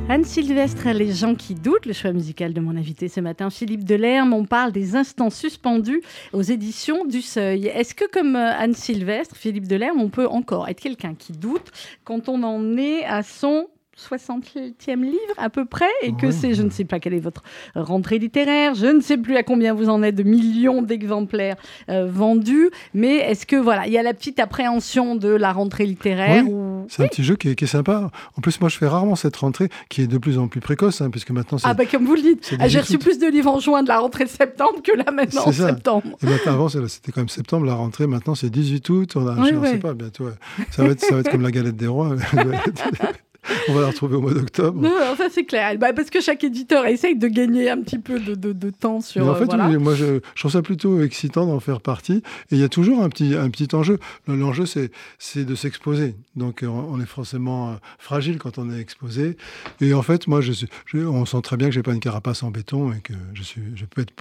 [0.08, 3.82] Anne Sylvestre, les gens qui doutent, le choix musical de mon invité ce matin, Philippe
[3.82, 7.66] Delerme, on parle des instants suspendus aux éditions du Seuil.
[7.66, 11.72] Est-ce que comme euh, Anne Sylvestre, Philippe Delerme, on peut encore être quelqu'un qui doute
[12.04, 16.62] quand on en est à son 60e livre à peu près, et que c'est, je
[16.62, 17.42] ne sais pas quelle est votre
[17.74, 21.56] rentrée littéraire, je ne sais plus à combien vous en êtes de millions d'exemplaires
[21.88, 25.86] euh, vendus, mais est-ce que voilà, il y a la petite appréhension de la rentrée
[25.86, 26.44] littéraire
[26.88, 28.10] C'est un petit jeu qui est, sympa.
[28.36, 31.00] En plus, moi, je fais rarement cette rentrée qui est de plus en plus précoce,
[31.00, 33.50] hein, puisque maintenant Ah bah comme vous le dites, ah, j'ai reçu plus de livres
[33.50, 36.06] en juin de la rentrée de septembre que là maintenant en septembre.
[36.22, 39.48] Et maintenant, avant, c'était quand même septembre, la rentrée, maintenant c'est 18 août, on a,
[39.48, 40.28] je ne sais pas, bientôt,
[40.70, 42.14] ça va, être, ça va être comme la galette des rois.
[43.68, 44.80] On va la retrouver au mois d'octobre.
[44.80, 45.76] Non, ça c'est clair.
[45.78, 49.28] Bah, parce que chaque éditeur essaye de gagner un petit peu de, de, temps sur.
[49.28, 52.22] en fait, moi je, trouve ça plutôt excitant d'en faire partie.
[52.50, 53.98] Et il y a toujours un petit, un petit enjeu.
[54.26, 56.14] L'enjeu, c'est de s'exposer.
[56.36, 59.36] Donc on est forcément euh, fragile quand on est exposé.
[59.80, 60.52] Et en fait, moi, je,
[60.94, 63.62] on sent très bien que j'ai pas une carapace en béton et que je, suis,
[63.74, 64.12] je peux être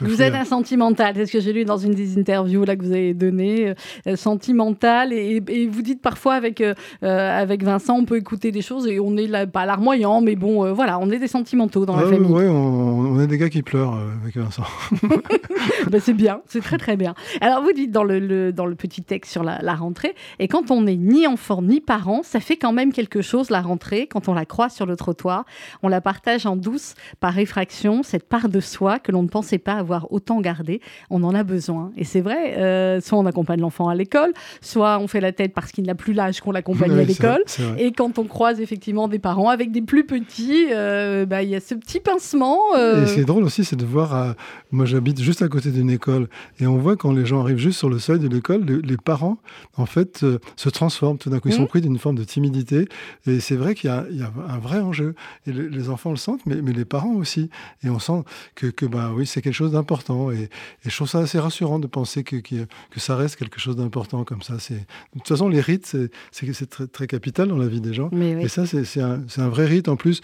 [0.00, 2.82] vous êtes un sentimental, c'est ce que j'ai lu dans une des interviews là que
[2.82, 3.74] vous avez donné,
[4.06, 8.62] euh, sentimental, et, vous dites parfois avec euh, euh, avec Vincent, on peut écouter des
[8.62, 11.96] choses et on est là, pas larmoyant, mais bon, voilà, on est des sentimentaux dans
[11.96, 12.30] la famille.
[12.30, 14.64] Oui, on, est des gars qui pleurent avec Vincent.
[15.90, 17.14] ben, c'est bien, c'est très très bien.
[17.40, 20.70] Alors vous dites dans le, dans le petit texte sur la, la, rentrée, et quand
[20.70, 24.28] on n'est ni enfant ni parent, ça fait quand même quelque chose la rentrée quand
[24.28, 25.44] on la croise sur le trottoir,
[25.82, 29.58] on la partage en douce par réfraction, cette part de soi que l'on ne pensait
[29.58, 30.80] pas avoir autant gardé.
[31.10, 31.92] On en a besoin.
[31.96, 35.52] Et c'est vrai, euh, soit on accompagne l'enfant à l'école, soit on fait la tête
[35.54, 37.42] parce qu'il n'a plus l'âge qu'on l'accompagne à l'école.
[37.78, 41.54] Et quand on croise effectivement des parents avec des plus petits, euh, bah, il y
[41.54, 42.58] a ce petit pincement.
[42.76, 43.04] Euh.
[43.04, 44.34] Et ce qui est drôle aussi, c'est de voir.
[44.70, 46.28] moi, j'habite juste à côté d'une école.
[46.60, 49.38] Et on voit quand les gens arrivent juste sur le seuil de l'école, les, parents,
[49.76, 50.24] en fait,
[50.56, 51.18] se transforment.
[51.18, 51.68] Tout d'un coup, ils sont mmh.
[51.68, 52.88] pris d'une forme de timidité.
[53.26, 55.14] Et c'est vrai qu'il y, a un vrai enjeu.
[55.46, 57.50] Et les, enfants le sentent, mais, mais, les parents aussi.
[57.82, 58.22] Et on sent
[58.54, 60.30] que, que bah, oui, c'est quelque chose d'important.
[60.30, 60.48] Et,
[60.84, 64.42] je trouve ça assez rassurant de penser que, que, ça reste quelque chose d'important comme
[64.42, 64.54] ça.
[64.54, 64.76] De
[65.14, 65.96] toute façon, les rites,
[66.32, 68.10] c'est très, très capital dans la vie des gens.
[68.10, 69.88] Et ça, c'est un, un, vrai rite.
[69.88, 70.20] En plus,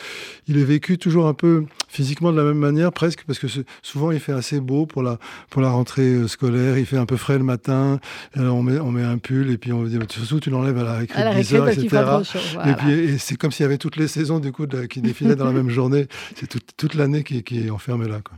[0.46, 3.46] il est vécu toujours un peu physiquement de la même manière, presque, parce que
[3.83, 5.18] souvent, il fait assez beau pour la,
[5.51, 6.79] pour la rentrée euh, scolaire.
[6.79, 8.01] Il fait un peu frais le matin.
[8.37, 10.94] on, met, on met un pull et puis on dit, surtout, tu l'enlèves à la
[10.94, 12.05] récré de 10 heures, etc.
[12.66, 15.46] Et puis, c'est comme s'il y avait toutes les saisons, du coup, qui défilaient dans
[15.46, 16.07] la même journée.
[16.37, 18.20] C'est toute l'année qui, qui, est enfermée là.
[18.22, 18.37] Quoi.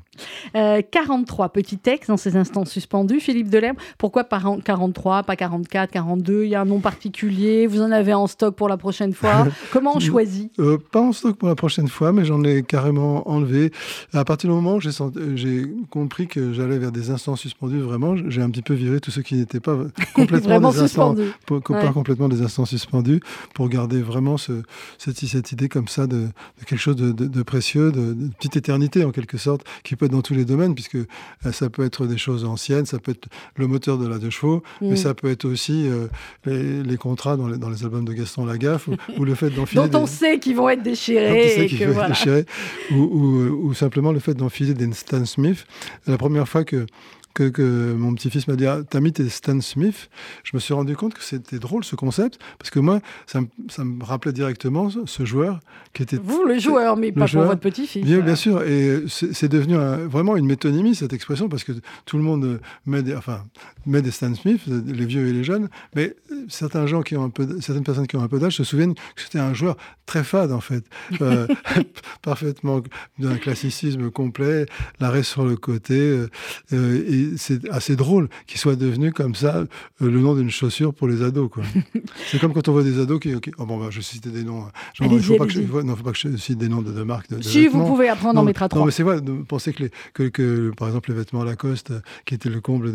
[0.56, 3.20] Euh, 43 petits textes dans ces instants suspendus.
[3.20, 7.66] Philippe Delerme, pourquoi pas 43, pas 44, 42 Il y a un nom particulier.
[7.66, 9.46] Vous en avez en stock pour la prochaine fois.
[9.72, 10.52] Comment on choisit?
[10.58, 13.72] Euh, Pas en stock pour la prochaine fois, mais j'en ai carrément enlevé.
[14.12, 18.42] À partir du moment où j'ai compris que j'allais vers des instants suspendus, vraiment, j'ai
[18.42, 19.76] un petit peu viré tous ceux qui n'étaient pas
[20.14, 21.14] complètement des instants,
[21.46, 21.60] pas
[21.92, 23.20] complètement des instants suspendus,
[23.54, 24.62] pour garder vraiment ce,
[24.98, 26.28] cette, cette, idée comme ça de,
[26.66, 30.22] quelque chose de, de précieux, de, petite éternité en quelque sorte, qui peut être dans
[30.22, 33.66] tous les domaines, puisque euh, ça peut être des choses anciennes, ça peut être le
[33.66, 34.96] moteur de la deux chevaux, mais mm.
[34.96, 38.88] ça peut être aussi euh, les, contrats dans les, dans les, albums de Gaston Lagaffe
[39.18, 39.88] ou, le fait d'enfiler.
[39.88, 42.46] dont on sait qu'ils vont être déchirés.
[42.92, 45.66] ou, ou, simplement le fait d'enfiler des Stan Smith.
[46.06, 46.86] La première fois que
[47.34, 50.10] que, mon petit-fils m'a dit ah, T'as mis tes Stan Smith?
[50.44, 54.04] Je me suis rendu compte que c'était drôle ce concept, parce que moi, ça, me
[54.04, 55.60] rappelait directement ce joueur
[55.92, 56.18] qui était.
[56.22, 58.04] Vous, le joueur, mais pas pour votre petit-fils.
[58.04, 58.62] Bien, bien sûr.
[58.62, 59.76] Et c'est devenu
[60.08, 61.72] vraiment une métonymie, cette expression, parce que
[62.04, 63.44] tout le monde met des, enfin,
[63.86, 66.16] met des Stan Smith, les vieux et les jeunes, mais
[66.48, 68.94] certains gens qui ont un peu, certaines personnes qui ont un peu d'âge se souviennent
[68.94, 70.84] que c'était un joueur très fade, en fait.
[71.20, 71.46] Euh,
[72.22, 72.82] parfaitement
[73.18, 74.66] d'un classicisme complet,
[74.98, 76.26] l'arrêt sur le côté.
[76.72, 79.66] Euh, et c'est assez drôle qu'il soit devenu comme ça euh,
[80.00, 81.50] le nom d'une chaussure pour les ados.
[82.30, 83.34] c'est comme quand on voit des ados qui.
[83.58, 84.62] Oh bon, bah, je vais citer des noms.
[84.62, 84.70] Hein.
[85.00, 87.28] il ne faut, pas que je cite des noms de, marques.
[87.40, 88.80] si vous pouvez apprendre en mettre à trois.
[88.80, 92.00] Non, mais c'est vrai de penser que, les, que, par exemple, les vêtements Lacoste, euh,
[92.24, 92.92] qui étaient le comble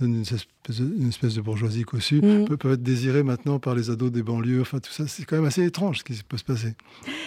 [0.00, 0.24] d'une
[0.70, 2.56] une espèce de bourgeoisie cossue, mm.
[2.56, 4.60] peuvent, être désirés maintenant par les ados des banlieues.
[4.60, 6.74] Enfin, tout ça, c'est quand même assez étrange ce qui peut se passer.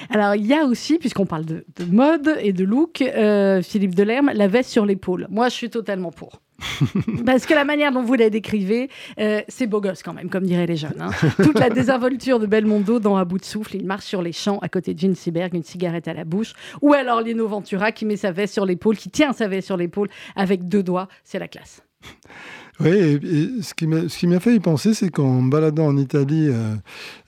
[0.10, 4.32] Alors, il y a aussi, puisqu'on parle de, mode et de look, euh, Philippe Delerme,
[4.34, 5.28] la veste sur l'épaule.
[5.30, 6.39] Moi, je suis totalement pour.
[7.26, 10.46] Parce que la manière dont vous la décrivez, euh, c'est beau gosse quand même, comme
[10.46, 11.00] diraient les jeunes.
[11.00, 11.12] Hein.
[11.44, 14.60] Toute la désinvolture de Belmondo dans À bout de souffle, il marche sur les champs
[14.60, 15.16] à côté de Gene
[15.54, 16.54] une cigarette à la bouche.
[16.82, 19.78] Ou alors Lino Ventura qui met sa veste sur l'épaule, qui tient sa veste sur
[19.78, 21.08] l'épaule avec deux doigts.
[21.24, 21.82] C'est la classe.
[22.80, 26.76] Oui, et, ce qui m'a fait y penser, c'est qu'en me baladant en Italie euh,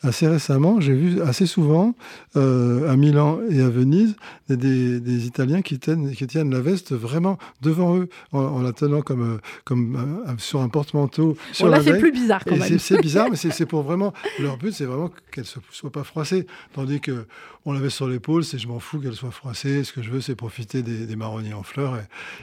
[0.01, 1.93] assez récemment, j'ai vu assez souvent
[2.37, 4.15] euh, à Milan et à Venise
[4.47, 9.35] des, Italiens qui tiennent, qui tiennent la veste vraiment devant eux, en, la tenant comme,
[9.35, 11.35] euh, comme sur un porte-manteau.
[11.51, 12.79] C'est plus bizarre quand même.
[12.79, 14.13] C'est bizarre, mais c'est pour vraiment.
[14.39, 16.47] Leur but, c'est vraiment qu'elle ne soit pas froissée.
[16.73, 17.25] Tandis que
[17.65, 19.83] on l'avait sur l'épaule, c'est je m'en fous qu'elle soit froissée.
[19.83, 21.97] Ce que je veux, c'est profiter des, marronniers en fleurs.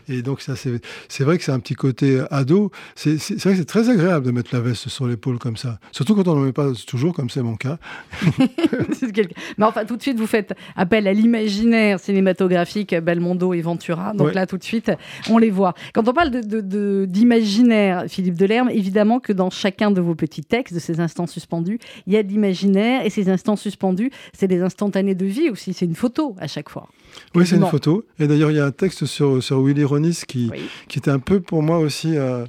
[0.08, 3.56] Et, et donc, ça, c'est vrai que c'est un petit côté ado c'est vrai que
[3.56, 5.78] c'est très agréable de mettre la veste sur l'épaule comme ça.
[5.92, 7.78] Surtout quand on n'en met pas toujours, comme c'est mon cas.
[9.58, 14.12] Mais enfin, tout de suite, vous faites appel à l'imaginaire cinématographique Belmondo et Ventura.
[14.14, 14.92] Donc là, tout de suite,
[15.30, 15.74] on les voit.
[15.94, 16.30] Quand on parle
[17.06, 21.26] d'imaginaire, de, Philippe Delerme, évidemment que dans chacun de vos petits textes, de ces instants
[21.26, 23.04] suspendus, il y a de l'imaginaire.
[23.04, 25.72] Et ces instants suspendus, c'est des instantanés de vie aussi.
[25.72, 26.88] C'est une photo à chaque fois.
[27.34, 28.04] Oui, c'est une photo.
[28.18, 30.50] Et d'ailleurs, il y a un texte sur, sur Willy Ronis qui,
[30.88, 32.44] qui était un peu pour moi aussi euh,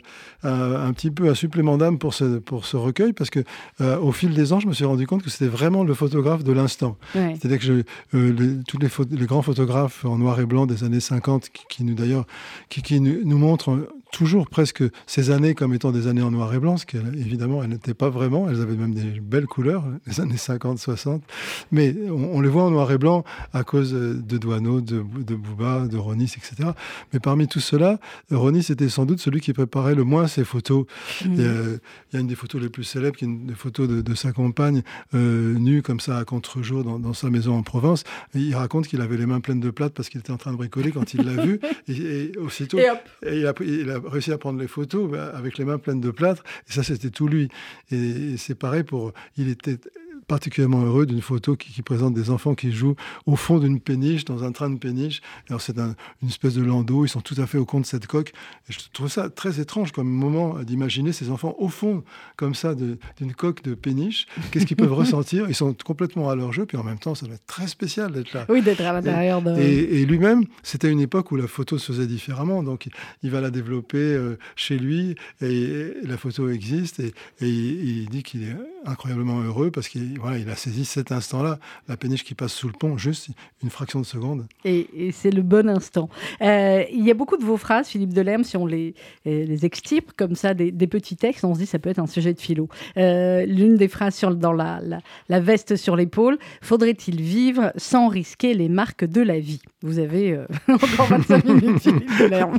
[0.45, 3.41] euh, un petit peu un supplément d'âme pour ce, pour ce recueil, parce que
[3.81, 6.43] euh, au fil des ans, je me suis rendu compte que c'était vraiment le photographe
[6.43, 6.97] de l'instant.
[7.13, 11.49] C'est-à-dire que les, tous les, les, grands photographes en noir et blanc des années 50,
[11.69, 12.25] qui, nous d'ailleurs,
[12.69, 16.53] qui, qui nous, nous montrent toujours presque ces années comme étant des années en noir
[16.53, 18.49] et blanc, ce qu'évidemment, elles n'étaient pas vraiment.
[18.49, 21.23] Elles avaient même des belles couleurs, les années 50, 60.
[21.71, 25.87] Mais on, les voit en noir et blanc à cause de Douaneau, de, de Bouba,
[25.87, 26.71] de Ronis, etc.
[27.13, 27.99] Mais parmi tout cela,
[28.31, 30.85] Ronis était sans doute celui qui préparait le moins ses photos.
[31.25, 31.33] Mmh.
[31.35, 31.79] Il,
[32.13, 34.31] y a, une des photos les plus célèbres, qui est une des photos de, sa
[34.31, 34.81] compagne,
[35.13, 38.03] euh, nue comme ça à contre-jour dans, sa maison en Provence.
[38.33, 40.57] il raconte qu'il avait les mains pleines de plâtre parce qu'il était en train de
[40.57, 41.59] bricoler quand il l'a vue.
[41.87, 45.65] Et, aussitôt, et il, a, il a réussi à prendre les photos bah, avec les
[45.65, 46.43] mains pleines de plâtre.
[46.69, 47.49] Et ça, c'était tout lui.
[47.91, 49.13] Et, c'est pareil pour.
[49.37, 49.77] Il était
[50.29, 54.43] particulièrement heureux d'une photo qui, présente des enfants qui jouent au fond d'une péniche, dans
[54.43, 55.21] un train de péniche.
[55.49, 55.95] Alors c'est une
[56.27, 58.31] espèce de landau, ils sont tout à fait au compte de cette coque.
[58.69, 62.03] Et je trouve ça très étrange comme moment d'imaginer ces enfants au fond,
[62.37, 64.27] comme ça, d'une coque de péniche.
[64.51, 65.49] Qu'est-ce qu'ils peuvent ressentir?
[65.49, 68.11] Ils sont complètement à leur jeu, puis en même temps, ça doit être très spécial
[68.11, 68.45] d'être là.
[68.49, 69.59] Oui, d'être à l'intérieur de...
[69.59, 72.87] Et, lui-même, c'était une époque où la photo se faisait différemment, donc
[73.23, 78.43] il va la développer euh, chez lui, et, la photo existe, et, il dit qu'il
[78.43, 82.53] est incroyablement heureux parce qu'il voilà, il a saisi cet instant-là, la péniche qui passe
[82.53, 83.29] sous le pont, juste
[83.63, 84.45] une fraction de seconde.
[84.65, 86.09] Et, c'est le bon instant.
[86.41, 88.93] Euh, il y a beaucoup de vos phrases, Philippe Delerme, si on les,
[89.27, 92.07] euh, les extirpe comme ça, des, petits textes, on se dit ça peut être un
[92.07, 92.67] sujet de philo.
[92.97, 94.81] Euh, l'une des phrases sur, dans la,
[95.29, 99.61] la, veste sur l'épaule, faudrait-il vivre sans risquer les marques de la vie?
[99.81, 102.57] Vous avez encore 25 minutes, Philippe Delerme.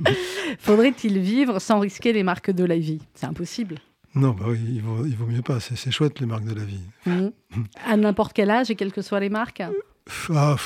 [0.58, 3.00] faudrait-il vivre sans risquer les marques de la vie?
[3.14, 3.76] C'est impossible.
[4.14, 5.58] Non, bah oui, il vaut, il vaut mieux pas.
[5.60, 6.80] C'est chouette les marques de la vie.
[7.06, 7.28] Mmh.
[7.86, 9.62] À n'importe quel âge et quelles que soient les marques?
[10.34, 10.56] Ah,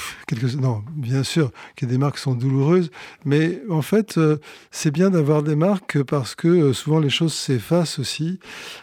[0.59, 2.91] Non, bien sûr que des marques sont douloureuses,
[3.25, 4.39] mais en fait, euh,
[4.73, 8.41] c'est bien d'avoir des marques parce que euh, souvent les choses s'effacent aussi.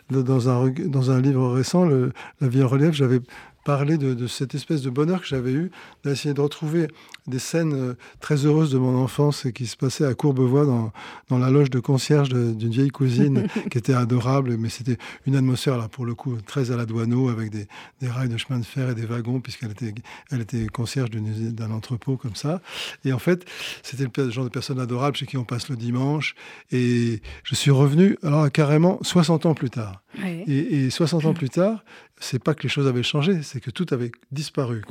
[0.09, 3.19] Dans un, dans un livre récent, le, La vie en relief, j'avais
[3.65, 5.71] parler de, cette espèce de bonheur que j'avais eu
[6.03, 6.87] d'essayer de retrouver
[7.25, 10.93] des scènes euh, très heureuses de mon enfance qui se passaient à Courbevoie dans,
[11.29, 15.79] dans la loge de concierge d'une vieille cousine qui était adorable, mais c'était une atmosphère
[15.79, 17.67] là pour le coup très à la douaneau avec des,
[18.01, 19.95] des rails de chemin de fer et des wagons puisqu'elle était,
[20.29, 22.61] elle était concierge d'un entrepôt comme ça.
[23.03, 23.45] Et en fait,
[23.81, 26.35] c'était le genre de personne adorable chez qui on passe le dimanche.
[26.71, 30.04] Et je suis revenu alors carrément 60 ans plus tard.
[30.23, 31.83] Et, et 60 ans plus tard,
[32.19, 34.81] c'est pas que les choses avaient changé, c'est que tout avait disparu,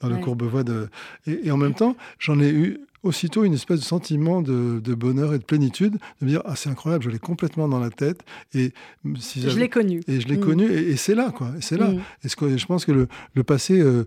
[0.00, 0.88] dans le courbevoie de.
[1.26, 5.38] Et, en même temps, j'en ai eu aussitôt une espèce de sentiment de, bonheur et
[5.38, 8.20] de plénitude, de me dire ah c'est incroyable, je l'ai complètement dans la tête
[8.54, 8.72] et
[9.18, 10.40] si je l'ai connu et je l'ai mm.
[10.40, 11.88] connu et, c'est là quoi, c'est là.
[11.88, 12.00] Mm.
[12.24, 14.04] Et ce je pense que le, le passé euh,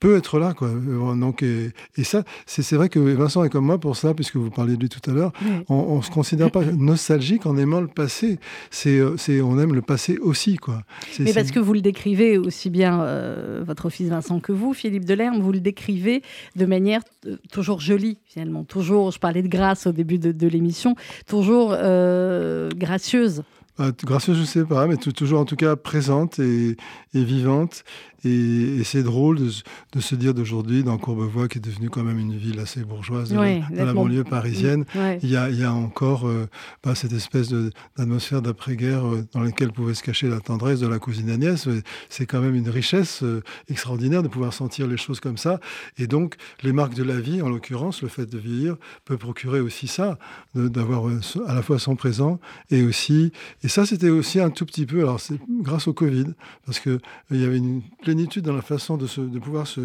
[0.00, 0.54] peut être là.
[0.54, 0.68] Quoi.
[1.16, 1.72] Donc, et,
[2.04, 4.88] ça, c'est vrai que Vincent est comme moi pour ça, puisque vous parliez de lui
[4.88, 5.32] tout à l'heure.
[5.68, 8.38] On ne se considère pas nostalgique en aimant le passé.
[8.70, 9.00] C'est,
[9.40, 10.56] on aime le passé aussi.
[10.56, 10.82] Quoi.
[11.18, 15.04] Mais parce que vous le décrivez aussi bien, euh, votre fils Vincent, que vous, Philippe
[15.04, 16.22] Delerme, vous le décrivez
[16.56, 18.64] de manière euh, toujours jolie, finalement.
[18.64, 20.94] Toujours, je parlais de grâce au début de, l'émission,
[21.26, 23.42] toujours euh, gracieuse.
[23.78, 26.76] Ah, gracieuse, je ne sais pas, mais toujours en tout cas présente et,
[27.12, 27.84] et vivante.
[28.24, 32.36] Et, c'est drôle de, se dire d'aujourd'hui, dans Courbevoie, qui est devenue quand même une
[32.36, 34.84] ville assez bourgeoise dans la banlieue parisienne,
[35.22, 36.48] il, y a, encore euh,
[36.82, 37.52] bah, cette espèce
[37.96, 41.68] d'atmosphère d'après-guerre euh, dans laquelle pouvait se cacher la tendresse de la cousine Agnès.
[42.08, 45.60] C'est quand même une richesse euh, extraordinaire de pouvoir sentir les choses comme ça.
[45.98, 49.60] Et donc, les marques de la vie, en l'occurrence, le fait de vieillir, peut procurer
[49.60, 50.18] aussi ça,
[50.54, 51.06] d'avoir
[51.46, 53.32] à la fois son présent et aussi.
[53.62, 56.26] Et ça, c'était aussi un tout petit peu, alors c'est grâce au Covid,
[56.64, 56.98] parce qu'il
[57.30, 59.80] y avait une plénitude dans la façon de, se, de pouvoir se,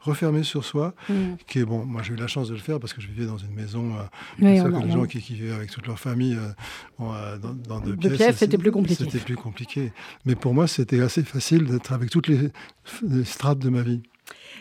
[0.00, 1.14] refermer sur soi, mm.
[1.46, 1.86] qui est bon.
[1.86, 3.92] Moi, j'ai eu la chance de le faire parce que je vivais dans une maison.
[3.94, 4.02] Euh,
[4.38, 6.50] les gens qui, vivaient avec toute leur famille euh,
[7.00, 8.36] euh, dans, deux pièces.
[8.36, 9.04] c'était plus compliqué.
[9.04, 9.92] C'était plus compliqué.
[10.24, 12.50] Mais pour moi, c'était assez facile d'être avec toutes les,
[13.24, 14.02] strates de ma vie.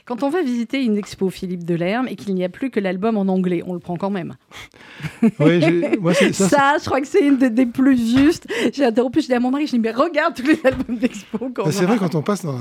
[0.05, 3.17] Quand on va visiter une expo Philippe Delerme et qu'il n'y a plus que l'album
[3.17, 4.35] en anglais, on le prend quand même.
[5.39, 8.47] Oui, moi, ça, ça, je crois que c'est une des, plus justes.
[8.73, 11.49] J'ai interrompu, je dis à mon mari, je dis, mais regarde tous les albums d'expo.
[11.55, 12.57] Bah, c'est vrai, quand on passe dans.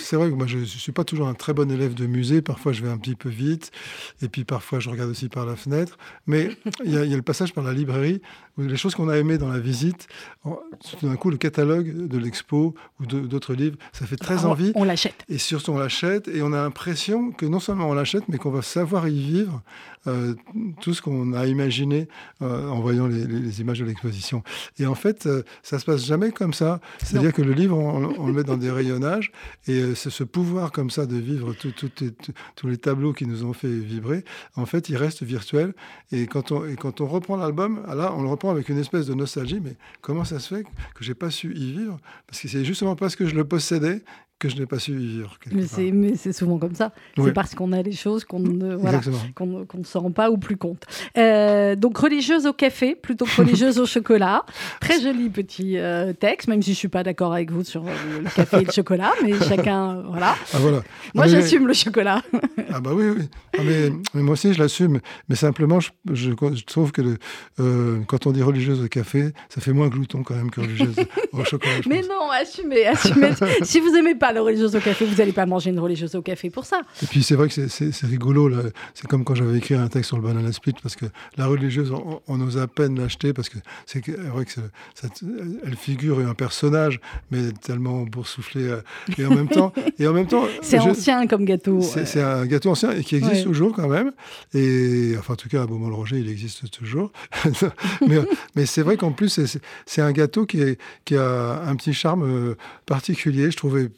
[0.00, 2.42] c'est vrai que moi, je ne suis pas toujours un très bon élève de musée.
[2.42, 3.70] Parfois, je vais un petit peu vite.
[4.22, 5.98] Et puis, parfois, je regarde aussi par la fenêtre.
[6.26, 6.50] Mais
[6.84, 8.20] il y, a le passage par la librairie
[8.58, 10.08] où les choses qu'on a aimées dans la visite,
[10.44, 14.72] tout d'un coup, le catalogue de l'expo ou d'autres livres, ça fait très ah, envie.
[14.74, 15.24] On l'achète.
[15.28, 18.50] Et surtout, on l'achète et on a l'impression que non seulement on l'achète, mais qu'on
[18.50, 19.62] va savoir y vivre
[20.06, 20.34] euh,
[20.80, 22.06] tout ce qu'on a imaginé
[22.40, 24.44] euh, en voyant les, images de l'exposition.
[24.78, 26.80] Et en fait, euh, ça se passe jamais comme ça.
[27.02, 29.32] C'est-à-dire que le livre, on, le met dans des rayonnages
[29.66, 33.68] et c'est ce pouvoir comme ça de vivre tous les tableaux qui nous ont fait
[33.68, 34.24] vibrer.
[34.54, 35.74] En fait, il reste virtuel.
[36.12, 39.06] Et quand on, et quand on reprend l'album, là, on le reprend avec une espèce
[39.06, 39.60] de nostalgie.
[39.60, 41.98] Mais comment ça se fait que j'ai pas su y vivre?
[42.28, 44.02] Parce que c'est justement parce que je le possédais
[44.38, 45.38] que je n'ai pas su vivre.
[45.52, 46.92] Mais c'est souvent comme ça.
[47.16, 49.00] C'est parce qu'on a des choses qu'on ne, voilà,
[49.34, 50.84] qu'on, se rend pas ou plus compte.
[51.16, 54.44] Euh, donc religieuse au café plutôt que religieuse au chocolat.
[54.80, 57.90] Très joli petit euh, texte, même si je suis pas d'accord avec vous sur euh,
[58.24, 60.36] le café et le chocolat, mais chacun, voilà.
[60.52, 60.82] Ah, voilà.
[61.14, 62.22] Moi, j'assume le chocolat.
[62.72, 63.28] ah bah oui, oui.
[63.58, 65.00] Ah, mais, moi aussi, je l'assume.
[65.30, 69.72] Mais simplement, je, je, trouve que le, quand on dit religieuse au café, ça fait
[69.72, 70.96] moins glouton quand même que religieuse
[71.32, 71.72] au chocolat.
[71.88, 73.30] Mais non, assumez, assumez.
[73.62, 76.22] si vous aimez pas la religieuse au café, vous n'allez pas manger une religieuse au
[76.22, 76.80] café pour ça.
[77.02, 78.50] Et puis c'est vrai que c'est rigolo,
[78.94, 81.92] c'est comme quand j'avais écrit un texte sur le banana split, parce que la religieuse,
[81.92, 84.60] on, on ose à peine l'acheter, parce que c'est vrai que
[85.64, 88.80] elle figure un personnage, mais tellement boursouflé, euh,
[89.18, 89.72] et en même temps...
[89.98, 91.80] et en même temps c'est ancien comme gâteau.
[91.80, 94.12] C'est un gâteau ancien et qui existe toujours quand même,
[94.54, 97.12] et enfin en tout cas à Beaumont-le-Roger, il existe toujours.
[98.06, 98.18] mais,
[98.54, 99.40] mais c'est vrai qu'en plus,
[99.86, 102.54] c'est un gâteau qui, est, qui a un petit charme euh,
[102.86, 103.88] particulier, je trouvais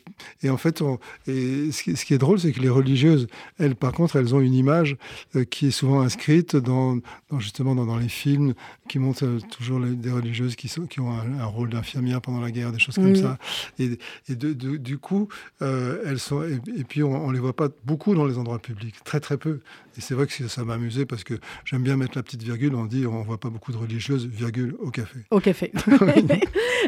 [0.42, 0.78] et en fait,
[1.26, 3.26] ce, qui, est drôle, c'est que les religieuses,
[3.58, 4.96] elles, par contre, elles ont une image
[5.36, 6.98] euh, qui est souvent inscrite dans,
[7.38, 8.54] justement dans, les films
[8.88, 12.50] qui montrent euh, toujours des religieuses qui, sont, qui ont un, rôle d'infirmière pendant la
[12.50, 13.38] guerre, des choses comme ça.
[13.78, 13.98] Et,
[14.28, 15.28] et du coup,
[15.62, 16.42] euh, elles sont.
[16.42, 19.60] Et, puis, on, ne les voit pas beaucoup dans les endroits publics, très très peu.
[19.96, 22.74] Et c'est vrai que ça m'a amusé parce que j'aime bien mettre la petite virgule.
[22.74, 25.20] On dit on voit pas beaucoup de religieuses, virgule, au café.
[25.30, 25.72] Au café.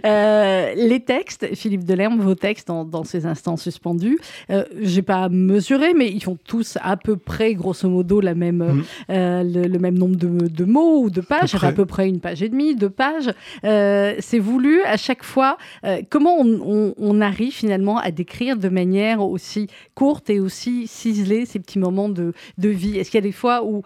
[0.05, 4.19] les textes, Philippe Delerme, vos textes dans, dans ces instants suspendus.
[4.51, 8.63] Euh, j'ai pas mesuré, mais ils font tous à peu près, grosso modo, la même,
[8.63, 8.85] mm.
[9.11, 12.49] euh, le, même nombre de, mots ou de pages, à, peu près une page et
[12.49, 13.33] demie, deux pages.
[13.65, 15.59] Euh, c'est voulu à chaque fois.
[15.85, 21.59] Euh, comment on, arrive finalement à décrire de manière aussi courte et aussi ciselée ces
[21.59, 22.99] petits moments de, de vie?
[22.99, 23.83] Est-ce qu'il y a des fois où,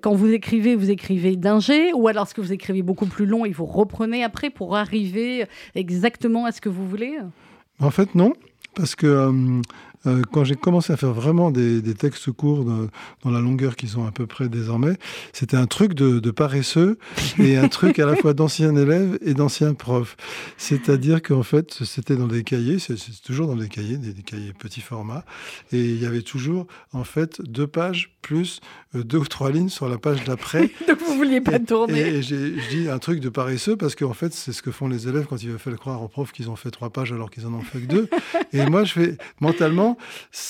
[0.00, 3.26] quand vous écrivez, vous écrivez d'un jet, ou alors ce que vous écrivez beaucoup plus
[3.26, 5.44] long et vous reprenez après pour arriver
[5.74, 7.18] exactement à ce que vous voulez?
[7.80, 8.32] En fait, non
[8.78, 9.60] parce que
[10.06, 14.06] euh, quand j'ai commencé à faire vraiment des, textes courts dans la longueur qui sont
[14.06, 14.96] à peu près désormais,
[15.32, 16.98] c'était un truc de, paresseux
[17.38, 20.16] et un truc à la fois d'anciens élèves et d'anciens profs.
[20.56, 24.80] C'est-à-dire qu'en fait, c'était dans des cahiers, c'est toujours dans des cahiers, des, cahiers petits
[24.80, 25.24] format,
[25.72, 28.60] et il y avait toujours en fait deux pages plus
[28.94, 30.70] euh, deux ou trois lignes sur la page d'après.
[30.88, 31.98] Donc vous vouliez pas tourner.
[31.98, 35.08] Et, je dis un truc de paresseux parce qu'en fait, c'est ce que font les
[35.08, 37.46] élèves quand ils veulent faire croire aux profs qu'ils ont fait trois pages alors qu'ils
[37.46, 38.10] en ont fait que deux.
[38.52, 39.96] et moi, je fais mentalement,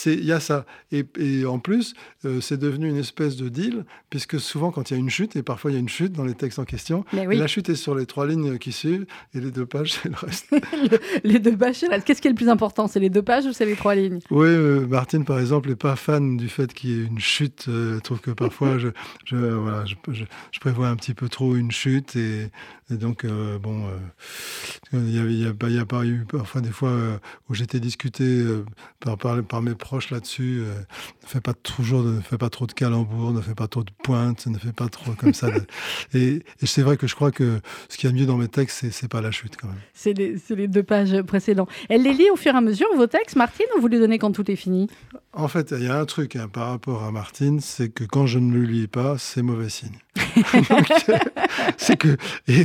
[0.07, 0.67] il y a ça.
[0.91, 1.05] Et,
[1.47, 5.01] en plus, euh, c'est devenu une espèce de deal, puisque souvent, quand il y a
[5.01, 7.47] une chute, et parfois il y a une chute dans les textes en question, la
[7.47, 10.53] chute est sur les trois lignes qui suivent, et les deux pages, c'est le reste.
[11.25, 13.53] les deux pages, c'est Qu'est-ce qui est le plus important C'est les deux pages ou
[13.53, 14.21] c'est les trois lignes?
[14.31, 17.68] Oui, euh, Martine, par exemple, n'est pas fan du fait qu'il y ait une chute.
[17.69, 18.89] Euh, elle trouve que parfois, je,
[19.25, 20.25] je, voilà, je,
[20.61, 22.51] prévois un petit peu trop une chute, et,
[22.91, 23.85] donc, bon,
[24.95, 27.81] il y, a, il, y a, y a pas eu parfois des fois où j'étais
[27.81, 28.45] discuté
[29.01, 30.63] par, par, par mes proches là-dessus.
[30.65, 30.75] Euh,
[31.23, 33.91] ne fais pas toujours, ne fais pas trop de calembours, ne fais pas trop de
[34.03, 35.49] pointes, ne fais pas trop comme ça.
[36.15, 38.91] et, c'est vrai que je crois que ce qui y a mieux dans mes textes,
[38.91, 39.79] c'est pas la chute quand même.
[39.95, 41.69] C'est les, les, deux pages précédentes.
[41.89, 44.19] Elle les lit au fur et à mesure vos textes, Martine, ou vous les donnez
[44.19, 44.89] quand tout est fini?
[45.33, 48.27] En fait, il y a un truc hein, par rapport à Martine, c'est que quand
[48.27, 49.99] je ne le lis pas, c'est mauvais signe.
[51.77, 52.17] c'est que
[52.49, 52.65] et,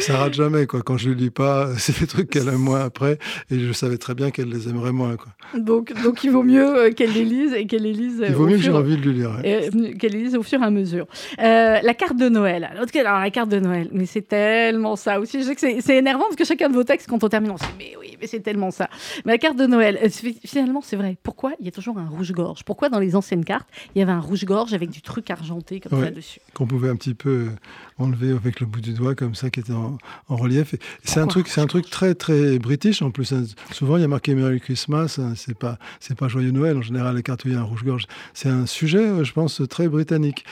[0.00, 0.82] ça rate jamais quoi.
[0.82, 3.18] Quand je le lis pas, c'est des trucs qu'elle aime moins après,
[3.50, 5.32] et je savais très bien qu'elle les aimerait moins quoi.
[5.58, 8.22] Donc, donc il vaut mieux euh, qu'elle les lise et qu'elle les lise.
[8.26, 9.30] Il vaut mieux que j'ai envie de le lire.
[9.44, 11.06] Euh, qu'elle les lise au fur et à mesure.
[11.38, 12.64] Euh, la carte de Noël.
[12.64, 15.40] Alors, la carte de Noël, mais c'est tellement ça aussi.
[15.40, 17.56] Je sais que c'est énervant parce que chacun de vos textes, quand on termine, on
[17.56, 18.88] se dit mais oui, mais c'est tellement ça.
[19.24, 19.98] Mais la carte de Noël,
[20.44, 21.16] finalement, c'est vrai.
[21.22, 22.64] Pourquoi il y a toujours un rouge-gorge?
[22.64, 26.00] Pourquoi dans les anciennes cartes, il y avait un rouge-gorge avec du truc argenté comme
[26.00, 27.48] ça dessus qu'on pouvait un petit peu
[27.98, 30.74] enlever avec le bout du doigt comme ça qui était en, relief.
[31.04, 33.32] C'est un truc, c'est un truc très très british en plus.
[33.32, 33.44] Hein.
[33.72, 35.18] Souvent il y a marqué Merry Christmas.
[35.18, 35.34] Hein.
[35.36, 38.06] C'est pas c'est pas joyeux Noël en général les cartouilles un rouge-gorge.
[38.34, 40.44] C'est un sujet, je pense, très britannique.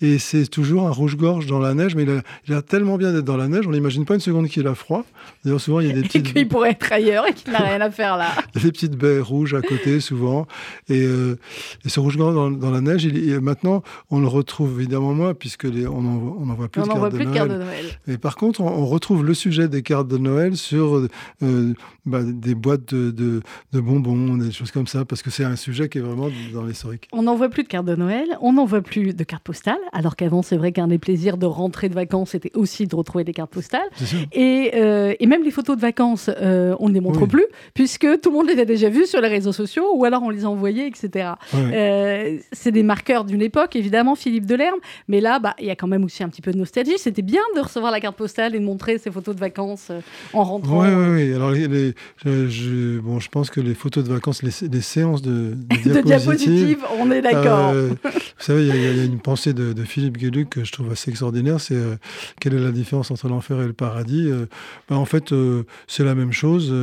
[0.00, 2.04] Et c'est toujours un rouge-gorge dans la neige, mais
[2.48, 4.74] il a, tellement bien d'être dans la neige, on n'imagine pas une seconde qu'il a
[4.74, 5.04] froid.
[5.44, 6.26] D'ailleurs, souvent, il y a des petites...
[6.28, 8.30] Et qu'il pourrait être ailleurs et qu'il n'a rien à faire là.
[8.54, 10.48] il y a des petites baies rouges à côté, souvent.
[10.88, 11.38] Et, euh,
[11.86, 16.02] ce rouge-gorge dans, la neige, il, maintenant, on le retrouve évidemment moins, puisque les, on
[16.02, 17.48] n'en voit plus, de, cartes de, Noël.
[17.48, 17.84] de Noël.
[18.08, 21.08] Et par contre, on, retrouve le sujet des cartes de Noël sur
[21.42, 25.56] euh, bah, des boîtes de, de, bonbons, des choses comme ça, parce que c'est un
[25.56, 27.08] sujet qui est vraiment dans l'historique.
[27.12, 29.78] On n'en voit plus de cartes de Noël, on n'en voit plus de cartes postales,
[29.92, 33.24] alors qu'avant, c'est vrai qu'un des plaisirs de rentrer de vacances, c'était aussi de retrouver
[33.24, 33.88] des cartes postales.
[34.32, 38.20] Et, euh, et, même les photos de vacances, euh, on ne les montre plus, puisque
[38.20, 40.44] tout le monde les a déjà vues sur les réseaux sociaux, ou alors on les
[40.44, 41.30] a envoyées, etc.
[41.54, 44.78] Euh, c'est des marqueurs d'une époque, évidemment, Philippe Delerme,
[45.08, 46.98] mais là, bah, il y a quand même aussi un petit peu de nostalgie.
[46.98, 49.90] C'était bien de recevoir la carte postale et de montrer ses photos de vacances
[50.32, 50.80] en rentrant.
[50.80, 51.34] Oui, oui, oui.
[51.34, 51.94] Alors, les,
[52.24, 57.10] je, bon, je pense que les photos de vacances, les, séances de, de, diapositives, on
[57.10, 57.72] est d'accord.
[57.72, 57.96] vous
[58.38, 61.60] savez, il y, a une pensée de, Philippe Gueluc que je trouve assez extraordinaire.
[61.60, 61.96] C'est euh,
[62.40, 64.46] quelle est la différence entre l'enfer et le paradis euh,
[64.88, 66.74] ben, En fait, euh, c'est la même chose.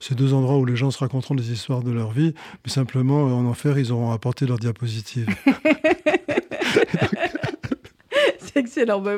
[0.00, 3.22] c'est deux endroits où les gens se raconteront des histoires de leur vie, mais simplement
[3.24, 6.42] en enfer, ils auront apporté leurs diapositives positive.
[8.66, 9.00] excellent.
[9.00, 9.12] Bah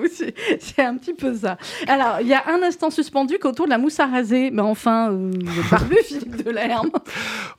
[0.61, 1.57] c'est un petit peu ça.
[1.87, 4.51] Alors, il y a un instant suspendu qu'autour de la mousse à raser.
[4.51, 5.31] Mais enfin, euh,
[5.71, 6.91] barbu, Philippe Delerme.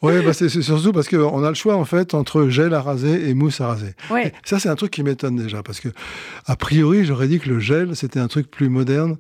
[0.02, 3.30] Oui, bah c'est surtout parce qu'on a le choix, en fait, entre gel à raser
[3.30, 3.94] et mousse à raser.
[4.10, 4.34] Ouais.
[4.44, 5.64] ça, c'est un truc qui m'étonne déjà.
[5.64, 5.90] Parce que,
[6.46, 9.18] a priori, j'aurais dit que le gel, c'était un truc plus moderne.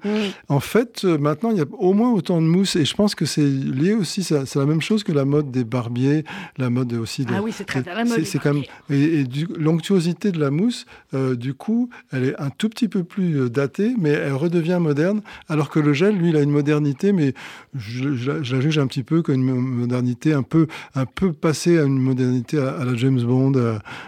[0.47, 2.75] En fait, euh, maintenant, il y a au moins autant de mousse.
[2.75, 5.63] Et je pense que c'est lié aussi, c'est la même chose que la mode des
[5.63, 6.23] barbiers,
[6.57, 7.33] la mode aussi de.
[7.33, 8.23] Ah oui, c'est très la mode.
[8.25, 8.63] C'est quand même.
[8.89, 9.23] Et,
[9.57, 13.49] l'onctuosité de la mousse, euh, du coup, elle est un tout petit peu plus euh,
[13.49, 17.33] datée, mais elle redevient moderne, alors que le gel, lui, il a une modernité, mais
[17.75, 21.83] je, la juge un petit peu comme une modernité un peu, un peu passée à
[21.83, 23.53] une modernité à, la James Bond,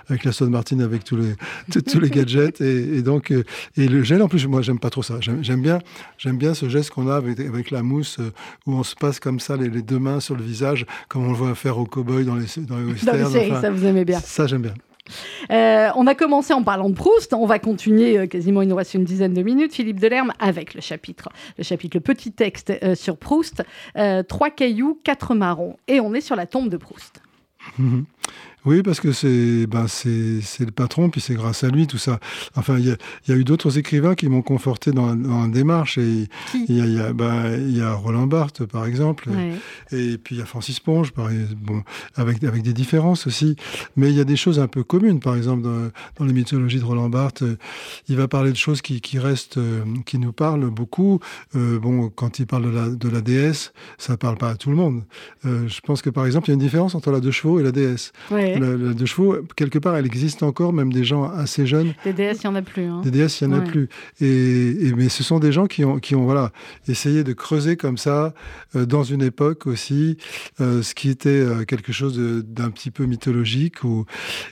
[0.07, 1.35] avec la Stone Martin, avec tous les,
[1.81, 2.61] tous les gadgets.
[2.61, 3.43] Et, donc, euh,
[3.77, 5.19] et le gel, en plus, moi, j'aime pas trop ça.
[5.19, 5.79] J'aime bien,
[6.17, 8.31] j'aime bien ce geste qu'on a avec, avec la mousse, euh,
[8.65, 11.37] où on se passe comme ça les, deux mains sur le visage, comme on le
[11.37, 13.61] voit faire au cowboy dans les, dans les westerns.
[13.61, 14.19] ça vous aimez bien.
[14.19, 14.73] Ça, j'aime bien.
[15.51, 18.75] Euh, on a commencé en parlant de Proust, on va continuer euh, quasiment, il nous
[18.75, 22.73] reste une dizaine de minutes, Philippe Delerme, avec le chapitre, le chapitre, le petit texte
[22.83, 23.63] euh, sur Proust,
[24.27, 27.21] trois cailloux, quatre marrons, et on est sur la tombe de Proust.
[28.63, 32.19] Oui, parce que c'est ben c'est le patron, puis c'est grâce à lui tout ça.
[32.55, 35.97] Enfin, il y a, eu d'autres écrivains qui m'ont conforté dans, dans, la démarche.
[35.97, 36.27] Et
[36.67, 37.11] il y, a,
[37.57, 39.29] y a Roland Barthes, par exemple,
[39.91, 41.83] et, puis il y a Francis Ponge, bon,
[42.15, 43.55] avec, avec des différences aussi.
[43.95, 45.19] Mais il y a des choses un peu communes.
[45.19, 47.43] Par exemple, dans, les mythologies de Roland Barthes,
[48.07, 51.19] il va parler de choses qui, qui restent, euh, qui nous parlent beaucoup.
[51.55, 54.69] Euh, bon, quand il parle de la, de la déesse, ça parle pas à tout
[54.69, 55.03] le monde.
[55.45, 57.59] Euh, je pense que, par exemple, il y a une différence entre la deux chevaux
[57.59, 58.11] et la déesse.
[58.59, 61.93] La, deux chevaux, quelque part, elle existe encore, même des gens assez jeunes.
[62.03, 62.83] Des DS, il n'y en a plus.
[62.83, 63.01] Hein.
[63.03, 63.89] Des DS, il n'y en a plus.
[64.19, 66.51] Et, mais ce sont des gens qui ont, qui ont voilà,
[66.87, 68.33] essayé de creuser comme ça,
[68.75, 70.17] euh, dans une époque aussi,
[70.59, 73.83] euh, ce qui était euh, quelque chose d'un petit peu mythologique.
[73.83, 74.05] Ou,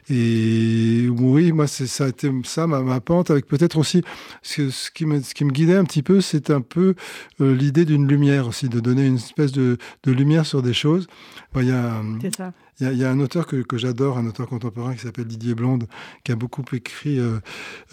[0.09, 4.03] et oui, moi, ça a été ça, ma, ma pente, avec peut-être aussi
[4.41, 6.95] ce, ce, qui me, ce qui me guidait un petit peu, c'est un peu
[7.39, 11.07] l'idée d'une lumière aussi, de donner une espèce de, de lumière sur des choses.
[11.55, 12.53] Il y a, c'est ça.
[12.81, 15.85] Il y, a un auteur que, que j'adore, un auteur contemporain qui s'appelle Didier Blonde,
[16.23, 17.19] qui a beaucoup écrit.
[17.19, 17.39] Euh,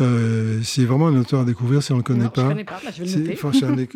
[0.00, 2.44] euh, c'est vraiment un auteur à découvrir si on ne le connaît pas.
[2.44, 3.88] Je connais pas, bah, je vais le noter.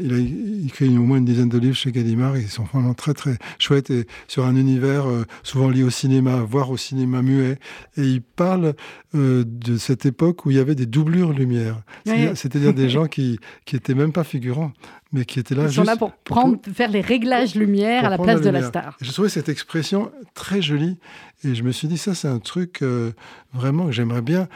[0.00, 2.36] il a écrit au moins une dizaine de livres chez Gallimard.
[2.36, 6.38] Ils sont vraiment très très chouettes et sur un univers euh, souvent lié au cinéma,
[6.38, 7.58] voire au cinéma muet.
[7.96, 8.74] Et il parle
[9.14, 11.82] de cette époque où il y avait des doublures lumière.
[12.04, 14.72] C'est-à-dire des gens qui qui étaient même pas figurants,
[15.14, 18.10] mais qui étaient là Ils juste sont là pour, prendre, faire les réglages lumière à
[18.10, 18.96] la place de la star.
[19.00, 20.98] Je trouvais cette expression très jolie
[21.44, 23.12] et je me suis dit ça c'est un truc euh,
[23.52, 24.48] vraiment que j'aimerais bien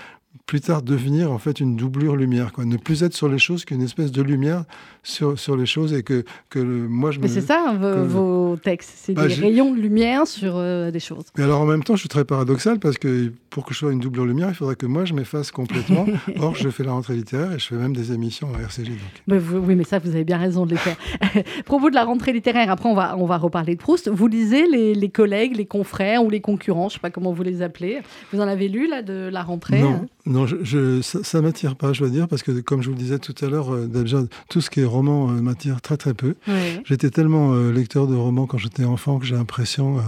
[0.49, 2.65] plus tard devenir en fait une doublure lumière, quoi.
[2.65, 4.65] Ne plus être sur les choses qu'une espèce de lumière
[5.03, 9.13] sur, sur les choses et que, que moi je Mais c'est ça vos, textes, c'est
[9.13, 11.25] bah, des rayons de lumière sur euh, des choses.
[11.39, 13.93] Et alors en même temps, je suis très paradoxal parce que pour que je sois
[13.93, 16.07] une doublure lumière, il faudrait que moi je m'efface complètement.
[16.41, 18.93] Or, je fais la rentrée littéraire et je fais même des émissions à RCG.
[19.27, 19.43] Donc.
[19.67, 20.97] oui, mais ça, vous avez bien raison de les faire.
[21.67, 24.09] Propos de la rentrée littéraire, après on va, on va reparler de Proust.
[24.09, 27.33] Vous lisez les, les collègues, les confrères ou les concurrents, je ne sais pas comment
[27.33, 28.01] vous les appelez.
[28.33, 29.83] Vous en avez lu là de la rentrée?
[29.83, 32.89] Non, non non, je, ça, ne m'attire pas, je dois dire, parce que comme je
[32.89, 34.19] vous le disais tout à l'heure, euh, déjà
[34.49, 36.37] tout ce qui est roman m'attire très très peu.
[36.85, 40.01] J'étais tellement lecteur de romans quand j'étais enfant que j'ai l'impression.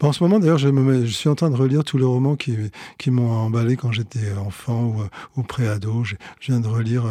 [0.00, 2.56] en ce moment d'ailleurs, je, je suis en train de relire tous les romans qui,
[2.98, 4.84] qui m'ont emballé quand j'étais enfant
[5.36, 6.04] ou, ou pré-ado.
[6.04, 7.04] Je, viens de relire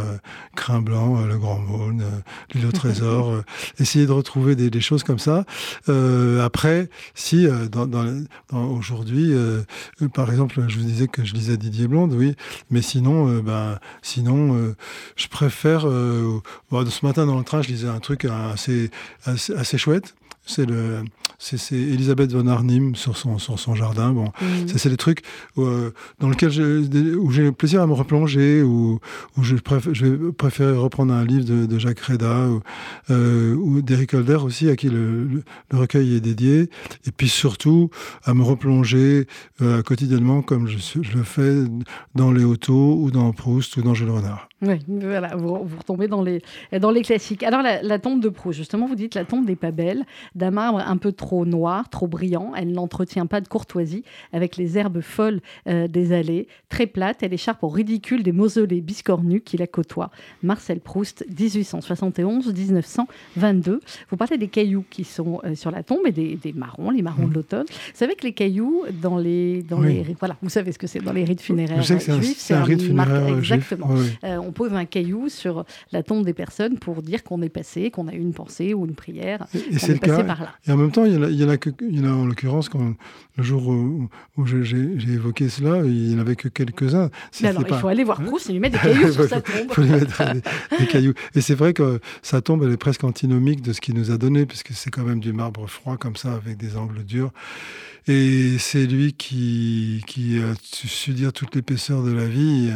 [0.55, 2.03] Crin blanc, Le Grand Maune,
[2.53, 3.41] L'île au trésor,
[3.79, 5.45] essayer de retrouver des, des choses comme ça.
[6.43, 9.33] après, si dans, dans, aujourd'hui,
[10.13, 12.35] par exemple, je vous disais que je lisais Didier Blonde, oui,
[12.69, 14.75] mais sinon, euh, ben, sinon, euh,
[15.15, 15.87] je préfère.
[15.87, 16.41] Euh,
[16.71, 18.91] ce matin dans le train, je lisais un truc assez,
[19.25, 20.15] assez chouette.
[20.49, 21.03] C'est le
[21.39, 24.11] c'est Elisabeth von Arnim sur son, sur son jardin.
[24.11, 24.67] Bon, mhm.
[24.67, 25.21] c'est des trucs
[25.57, 26.51] euh, dans lesquels
[27.17, 28.99] où j'ai plaisir à me replonger, où,
[29.37, 32.61] où je, préfère, je vais préférer reprendre un livre de, de Jacques Reda ou,
[33.09, 35.23] euh, ou d'Eric Holder aussi, à qui le,
[35.71, 36.69] le, recueil est dédié.
[37.07, 37.89] Et puis surtout,
[38.25, 39.25] à me replonger
[39.61, 41.55] euh, quotidiennement, comme je, je, le fais
[42.15, 44.49] dans les autos ou dans Proust ou dans Jules Renard.
[44.61, 46.41] Oui, voilà, vous, vous, retombez dans les,
[46.81, 47.43] dans les classiques.
[47.43, 50.05] Alors, la, la tombe de Proust, justement, vous dites la tombe n'est pas belle,
[50.39, 52.53] d'un marbre un peu trop noir, trop brillant.
[52.55, 56.47] Elle n'entretient pas de courtoisie avec les herbes folles euh, des allées.
[56.69, 60.09] Très plate, elle écharpe au ridicule des mausolées biscornus qui la côtoient.
[60.41, 63.79] Marcel Proust, 1871-1922.
[64.09, 67.27] Vous parlez des cailloux qui sont euh, sur la tombe et des, marrons, les marrons
[67.27, 67.33] de mmh.
[67.33, 67.65] l'automne.
[67.69, 70.99] Vous savez que les cailloux, dans les, dans les, voilà, vous savez ce que c'est
[70.99, 73.89] dans les rites funéraires juifs, c'est un, rite funéraire exactement.
[74.23, 77.91] Euh, on pose un caillou sur la tombe des personnes pour dire qu'on est passé,
[77.91, 80.53] qu'on a eu une pensée ou une prière, qu'on est, passé par là.
[80.67, 82.13] Et en même temps, il y il y en a, que, il y en a
[82.13, 82.93] en l'occurrence, quand,
[83.35, 84.09] le jour où,
[84.45, 87.09] j'ai évoqué cela, il n'y en avait que quelques-uns.
[87.43, 89.55] Alors, il faut aller voir Proust et lui mettre des cailloux sur sa tombe.
[89.69, 90.23] Il faut lui mettre
[90.79, 91.13] des, cailloux.
[91.33, 94.17] Et c'est vrai que sa tombe, elle est presque antinomique de ce qu'il nous a
[94.17, 97.31] donné, puisque c'est quand même du marbre froid, comme ça, avec des angles durs.
[98.07, 102.71] Et c'est lui qui, qui a su dire toute l'épaisseur de la vie.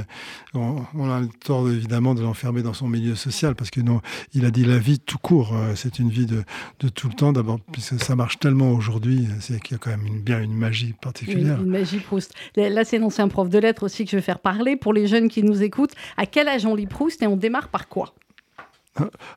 [0.53, 4.01] On, a le tort, évidemment, de l'enfermer dans son milieu social, parce que non,
[4.33, 5.55] il a dit la vie tout court.
[5.55, 6.43] Euh, c'est une vie de,
[6.81, 9.91] de tout le temps, d'abord, puisque ça marche tellement aujourd'hui, c'est qu'il y a quand
[9.91, 11.59] même une, bien une magie particulière.
[11.61, 12.33] Une, magie Proust.
[12.55, 14.75] Là, c'est un prof de lettres aussi que je vais faire parler.
[14.75, 17.67] Pour les jeunes qui nous écoutent, à quel âge on lit Proust et on démarre
[17.67, 18.13] par quoi?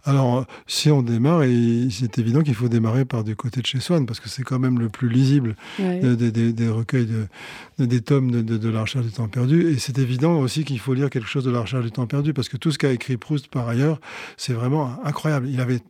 [0.05, 1.43] Alors, si on démarre,
[1.91, 4.59] c'est évident qu'il faut démarrer par du côté de chez Swann, parce que c'est quand
[4.59, 9.71] même le plus lisible des, recueils, de, des tomes de, La recherche du temps perdu.
[9.71, 12.35] Et c'est évident aussi qu'il faut lire quelque chose de La recherche du temps perdu,
[12.35, 13.99] parce que tout ce qu'a écrit Proust par ailleurs,
[14.37, 15.49] c'est vraiment incroyable.
[15.49, 15.81] Il avait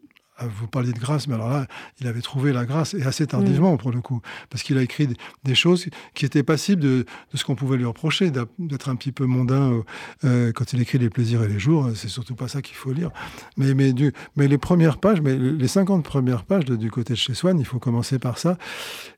[0.45, 1.67] vous parliez de grâce, mais alors là,
[2.01, 3.79] il avait trouvé la grâce, et assez tardivement mm.
[3.79, 4.21] pour le coup,
[4.51, 5.09] parce qu'il a écrit
[5.45, 9.25] des choses qui étaient passibles de, ce qu'on pouvait lui reprocher, d'être un petit peu
[9.25, 9.83] mondain euh,
[10.25, 12.93] euh, quand il écrit Les plaisirs et les jours, c'est surtout pas ça qu'il faut
[12.93, 13.11] lire.
[13.57, 17.19] Mais, mais, du, mais les premières pages, mais les 50 premières pages du côté de
[17.19, 18.59] chez Swann, il faut commencer par ça.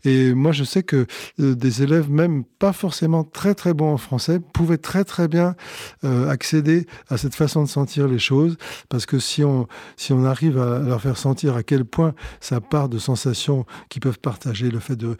[0.04, 1.06] Et moi, je sais que
[1.40, 5.54] euh, des élèves, même pas forcément très très bons en français, pouvaient très très bien
[6.02, 8.56] accéder à cette façon de sentir les choses,
[8.88, 9.66] parce que si on,
[9.96, 14.00] si on arrive à leur faire sentir à quel point ça part de sensations qui
[14.00, 15.16] peuvent partager, le fait de,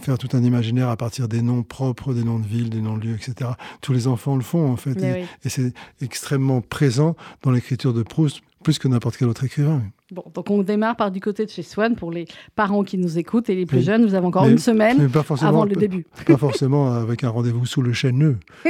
[0.00, 2.98] faire tout un imaginaire à partir des noms propres, des noms de villes, des noms
[2.98, 3.52] de lieux, etc.
[3.80, 5.00] Tous les enfants le font en fait,
[5.44, 9.82] et c'est extrêmement présent dans l'écriture de Proust, plus que n'importe quel autre écrivain.
[10.10, 12.24] Bon, donc on démarre par du côté de chez Swan pour les
[12.56, 14.00] parents qui nous écoutent et les plus jeunes.
[14.00, 15.06] Nous avons encore une semaine
[15.42, 16.06] avant le début.
[16.26, 18.38] Pas forcément avec un rendez-vous sous le chêneux.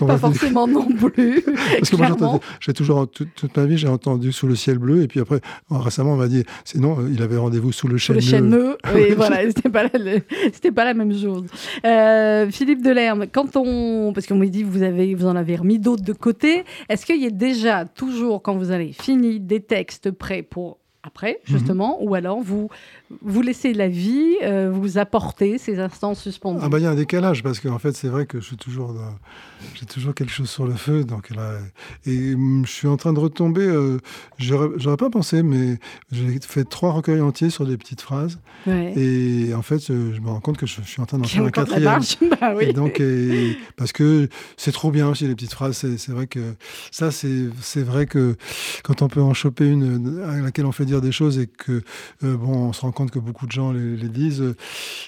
[0.00, 1.42] pas forcément non plus.
[1.78, 5.02] Parce que moi, j'ai toujours, toute, ma vie, j'ai entendu sous le ciel bleu.
[5.02, 5.40] Et puis après,
[5.70, 8.20] récemment, on m'a dit, sinon, il avait rendez-vous sous le chêneux.
[8.20, 11.44] Sous le chêneux, oui, voilà, c'était pas, la, pas la même chose.
[11.84, 14.12] Euh, Philippe Delerme, quand on.
[14.14, 16.64] Parce qu'on m'a dit, vous, avez, vous en avez remis d'autres de côté.
[16.88, 20.78] Est-ce qu'il y a déjà, toujours, quand vous avez fini des textes prêts, pour
[21.08, 21.56] après, mhm.
[21.56, 22.68] justement, ou alors vous
[23.22, 26.60] vous laissez la vie euh, vous apporter ces instants suspendus.
[26.62, 28.56] Ah bah il y a un décalage parce qu'en fait c'est vrai que je suis
[28.56, 28.94] toujours
[29.74, 31.54] j'ai toujours quelque chose sur le feu donc là
[32.06, 32.34] et
[32.64, 33.62] je suis en train de retomber.
[33.62, 33.98] Euh,
[34.38, 35.78] j'aurais pas pensé mais
[36.12, 40.28] j'ai fait trois recueils entiers sur des petites phrases et en fait euh, je me
[40.28, 42.00] rends compte que je, suis en train d'en faire un quatrième.
[42.40, 42.66] bah oui.
[42.66, 43.02] Et donc
[43.76, 44.28] parce que
[44.58, 45.76] c'est trop bien aussi les petites phrases.
[45.96, 46.54] C'est vrai que
[46.90, 48.36] ça c'est vrai que
[48.82, 51.82] quand on peut en choper une à laquelle on fait dire des choses et que
[52.22, 54.54] bon on se rend compte que beaucoup de gens les, disent.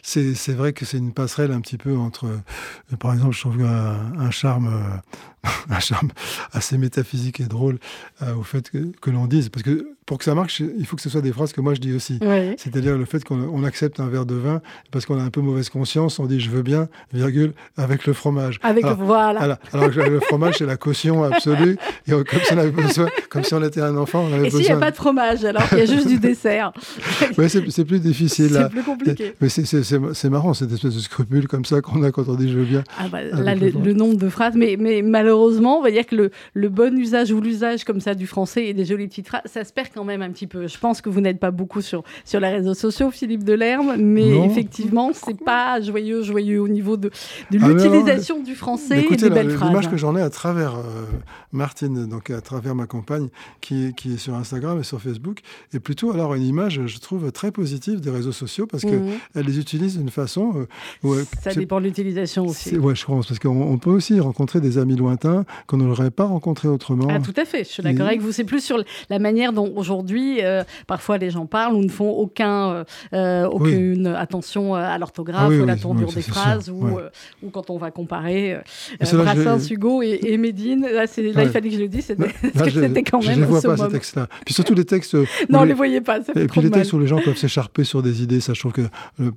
[0.03, 3.63] C'est vrai que c'est une passerelle un petit peu entre, euh, par exemple, je trouve
[3.63, 5.03] un, charme,
[5.45, 6.11] euh, un charme
[6.53, 7.79] assez métaphysique et drôle
[8.23, 11.03] euh, au fait que, l'on dise, parce que pour que ça marche, il faut que
[11.03, 12.19] ce soit des phrases que moi je dis aussi.
[12.57, 15.69] C'est-à-dire le fait qu'on accepte un verre de vin parce qu'on a un peu mauvaise
[15.69, 18.59] conscience, on dit je veux bien, virgule, avec le fromage.
[18.63, 19.59] Avec alors, voilà.
[19.73, 21.77] Alors, le fromage, c'est la caution absolue.
[22.07, 24.51] Et comme, si on avait besoin, comme si on était un enfant, on avait et
[24.51, 26.73] s'il n'y a pas de fromage, alors il y a juste du dessert.
[27.39, 28.51] oui, c'est plus difficile.
[28.53, 29.35] C'est plus compliqué.
[29.41, 32.59] Mais c'est marrant, cette espèce de scrupule comme ça qu'on a quand on dit je
[32.59, 32.83] veux bien.
[32.99, 34.55] Ah bah, là, le, nombre de phrases.
[34.57, 38.15] Mais, mais malheureusement, on va dire que le, le bon usage ou l'usage comme ça
[38.15, 40.67] du français et des jolies petites phrases, ça se perd quand même un petit peu.
[40.67, 44.39] Je pense que vous n'êtes pas beaucoup sur, sur les réseaux sociaux, Philippe Delerme, mais
[44.45, 47.11] effectivement, c'est pas joyeux, joyeux au niveau de,
[47.51, 49.69] de ah, l'utilisation du français et des belles phrases.
[49.69, 51.05] L'image que j'en ai à travers euh,
[51.53, 53.29] Martine, donc à travers ma compagne,
[53.61, 55.41] qui, qui est sur Instagram et sur Facebook,
[55.73, 59.47] est plutôt alors une image, je trouve, très positive des réseaux sociaux parce qu'elle mhm.
[59.47, 60.67] les utilise d'une façon.
[61.05, 62.77] Euh, ça dépend de l'utilisation aussi.
[62.77, 66.69] Oui, je pense, parce qu'on peut aussi rencontrer des amis lointains qu'on n'aurait pas rencontrés
[66.69, 67.09] autrement.
[67.11, 68.33] Ah, tout à fait, je suis d'accord avec vous.
[68.33, 72.11] C'est plus sur la manière dont aujourd'hui, euh, parfois les gens parlent ou ne font
[72.11, 77.01] aucun, euh, aucune attention à l'orthographe, ah, à la tournure des phrases, ou,
[77.43, 78.59] ou, quand on va comparer
[79.01, 80.83] Brassens, Hugo et, et Médine.
[80.83, 83.35] Là, là il fallait que je le dise, c'était quand même.
[83.35, 84.29] Je ne vois pas ces textes-là.
[84.45, 85.15] Puis surtout les textes.
[85.49, 86.19] non, on ne les voyait pas.
[86.37, 88.73] Et puis les textes où les gens peuvent s'écharper sur des idées, ça, je trouve
[88.73, 88.83] que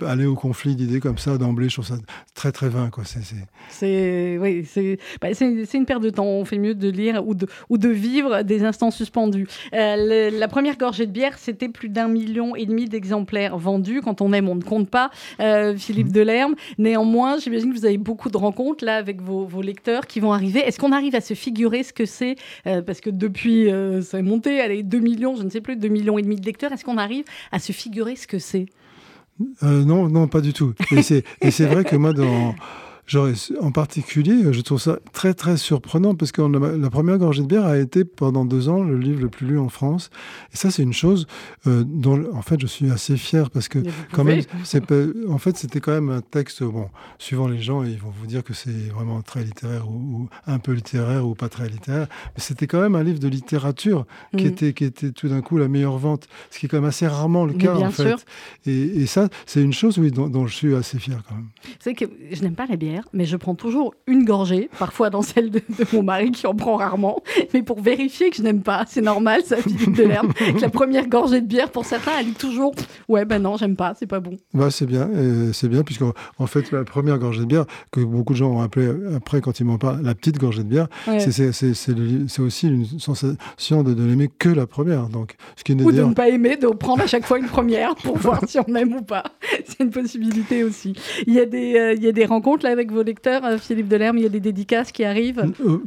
[0.06, 1.96] aller au conflit d'idées comme ça, d'emblée, je trouve ça
[2.36, 2.90] très très vain.
[3.70, 4.68] C'est oui,
[5.22, 6.26] bah, c'est une perte de temps.
[6.26, 9.48] On fait mieux de lire ou de, ou de vivre des instants suspendus.
[9.74, 14.02] Euh, la première gorgée de bière, c'était plus d'un million et demi d'exemplaires vendus.
[14.02, 15.10] Quand on aime, on ne compte pas.
[15.40, 16.12] Euh, Philippe mmh.
[16.12, 16.56] Delerme.
[16.78, 20.34] Néanmoins, j'imagine que vous avez beaucoup de rencontres là avec vos, vos lecteurs qui vont
[20.34, 20.60] arriver.
[20.60, 22.36] Est-ce qu'on arrive à se figurer ce que c'est
[22.68, 23.70] euh, Parce que depuis,
[24.02, 26.46] ça est monté, allez, 2 millions, je ne sais plus, 2 millions et demi de
[26.46, 26.72] lecteurs.
[26.72, 28.66] Est-ce qu'on arrive à se figurer ce que c'est?
[29.62, 30.74] Non, non, pas du tout.
[30.92, 31.02] Et
[31.52, 32.54] c'est vrai que moi, dans,
[33.62, 37.66] en particulier, je trouve ça très très surprenant parce que la première gorgée de bière
[37.66, 40.10] a été pendant deux ans le livre le plus lu en France.
[40.54, 41.28] Et ça, c'est une chose
[41.68, 43.80] euh, dont, en fait, je suis assez fier parce que
[44.14, 44.42] quand même,
[45.30, 46.64] en fait, c'était quand même un texte.
[46.64, 50.60] Bon, suivant les gens, ils vont vous dire que c'est vraiment très littéraire ou, un
[50.60, 54.06] peu littéraire ou pas très littéraire, mais c'était quand même un livre de littérature
[54.38, 54.48] qui mm.
[54.48, 57.08] était qui était tout d'un coup la meilleure vente, ce qui est quand même assez
[57.08, 58.26] rarement le cas en fait.
[58.66, 61.50] Et, ça, c'est une chose oui, dont, dont, je suis assez fier quand même.
[61.80, 62.78] C'est que je n'aime pas les
[63.14, 65.62] mais je prends toujours une gorgée, parfois dans celle de,
[65.94, 67.22] mon mari qui en prend rarement,
[67.54, 68.86] mais pour vérifier que je n'aime pas.
[68.88, 70.32] C'est normal, ça, Philippe l'herbe.
[70.62, 72.74] la première gorgée de bière, pour certains, elle dit toujours
[73.08, 74.38] Ouais, ben non, j'aime pas, c'est pas bon.
[74.54, 75.10] Bah, c'est bien,
[75.54, 78.62] c'est bien, puisque en fait, la première gorgée de bière, que beaucoup de gens ont
[78.62, 80.88] appelé après, quand ils m'en parlent, la petite gorgée de bière,
[81.20, 85.10] c'est aussi une sensation de, ne l'aimer que la première.
[85.10, 87.96] Donc, ce qui Ou de ne pas aimer, de prendre à chaque fois une première
[87.96, 89.24] pour voir si on aime ou pas.
[89.66, 90.94] C'est une possibilité aussi.
[91.28, 93.58] Il y a des, euh, il y a des rencontres là avec vos lecteurs, euh,
[93.58, 95.80] Philippe Delerme Il y a des dédicaces qui arrivent euh,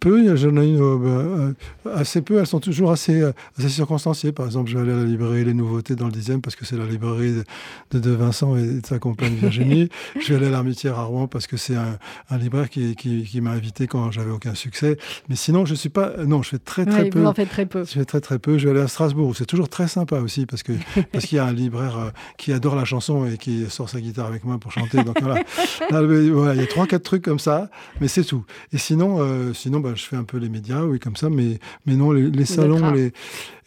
[0.00, 1.52] Peu, j'en ai euh,
[1.84, 2.38] bah, assez peu.
[2.38, 3.22] Elles sont toujours assez,
[3.58, 4.32] assez circonstanciées.
[4.32, 6.64] Par exemple, je vais aller à la librairie Les Nouveautés dans le 10e parce que
[6.64, 7.42] c'est la librairie
[7.90, 9.88] de, de, Vincent et de sa compagne Virginie.
[10.20, 11.98] je vais aller à l'Armitière à Rouen parce que c'est un,
[12.30, 14.96] un, libraire qui, qui, qui m'a invité quand j'avais aucun succès.
[15.28, 16.12] Mais sinon, je suis pas.
[16.24, 17.20] Non, je fais très très peu.
[17.20, 17.84] Vous en faites très peu.
[17.84, 18.58] Je fais très très peu.
[18.58, 19.34] Je vais aller à Strasbourg.
[19.36, 20.72] C'est toujours très sympa aussi parce que
[21.12, 24.26] parce qu'il y a un libraire qui adore la chanson et qui sort sa guitare
[24.26, 25.02] avec moi pour chanter.
[25.02, 25.42] Donc voilà.
[26.26, 27.68] il y a trois, quatre trucs comme ça,
[28.00, 28.44] mais c'est tout.
[28.72, 31.58] Et sinon, euh, sinon bah, je fais un peu les médias, oui, comme ça, mais,
[31.86, 33.12] mais non, les, salons, les,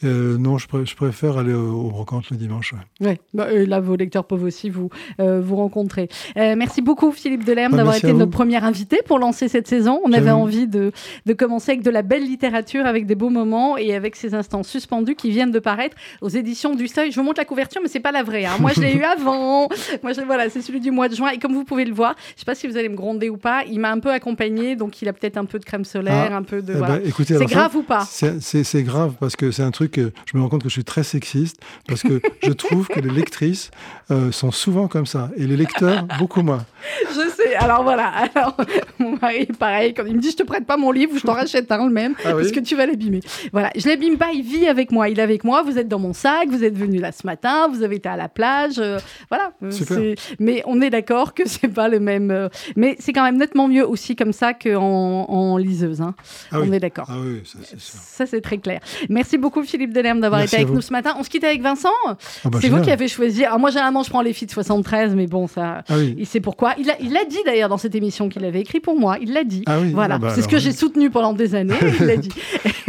[0.03, 2.73] euh, non, je, préfère aller au, brocante le dimanche.
[3.01, 4.89] Oui, bah, là, vos lecteurs peuvent aussi vous,
[5.19, 6.09] euh, vous rencontrer.
[6.35, 9.99] merci beaucoup, Philippe Delerme, bah, d'avoir été notre première invité pour lancer cette saison.
[10.03, 10.91] On avait envie de,
[11.25, 14.63] de commencer avec de la belle littérature, avec des beaux moments et avec ces instants
[14.63, 17.11] suspendus qui viennent de paraître aux éditions du Seuil.
[17.11, 18.45] Je vous montre la couverture, mais c'est pas la vraie.
[18.45, 18.57] Hein.
[18.59, 19.69] Moi, je l'ai eu avant.
[20.03, 21.29] Moi, je, voilà, c'est celui du mois de juin.
[21.29, 23.63] Et comme vous pouvez le voir, je pas si vous allez me gronder ou pas.
[23.69, 26.35] Il m'a un peu accompagné, donc il a peut-être un peu de crème solaire, ah,
[26.35, 26.73] un peu de.
[26.75, 29.89] Eh ben, c'est grave ou pas C'est grave parce que c'est un truc.
[29.89, 32.99] Que je me rends compte que je suis très sexiste parce que je trouve que
[32.99, 33.71] les lectrices
[34.11, 36.65] euh, sont souvent comme ça et les lecteurs beaucoup moins.
[37.09, 37.55] Je sais.
[37.55, 38.07] Alors voilà.
[38.07, 38.55] Alors
[38.99, 41.33] mon mari, pareil, quand il me dit je te prête pas mon livre, je t'en
[41.33, 43.21] rachète un le même ah parce que tu vas l'abîmer.
[43.51, 44.31] Voilà, je l'abîme pas.
[44.33, 45.09] Il vit avec moi.
[45.09, 45.61] Il est avec moi.
[45.63, 46.49] Vous êtes dans mon sac.
[46.49, 47.67] Vous êtes venu là ce matin.
[47.67, 48.79] Vous avez été à la plage.
[48.79, 49.51] Euh, voilà.
[49.71, 50.15] Super.
[50.39, 52.31] Mais on est d'accord que c'est pas le même.
[52.39, 56.01] Euh, mais c'est quand même nettement mieux aussi comme ça qu'en en liseuse.
[56.01, 56.15] Hein.
[56.51, 57.07] Ah on est d'accord.
[57.09, 57.41] Ah oui,
[57.77, 58.79] ça c'est très clair.
[59.09, 61.15] Merci beaucoup Philippe Delerme d'avoir été avec nous ce matin.
[61.17, 61.89] On se quitte avec Vincent.
[62.07, 62.15] Ah
[62.45, 63.45] bah, c'est vous qui avez choisi.
[63.45, 66.39] Alors moi généralement je prends les filles de 73, mais bon ça, ah il sait
[66.39, 66.75] pourquoi.
[66.77, 69.17] Il l'a il a dit d'ailleurs dans cette émission qu'il avait écrit pour moi.
[69.21, 69.63] Il l'a dit.
[69.93, 71.75] voilà, bah, c'est ce que j'ai soutenu pendant des années.
[71.99, 72.29] il l'a dit.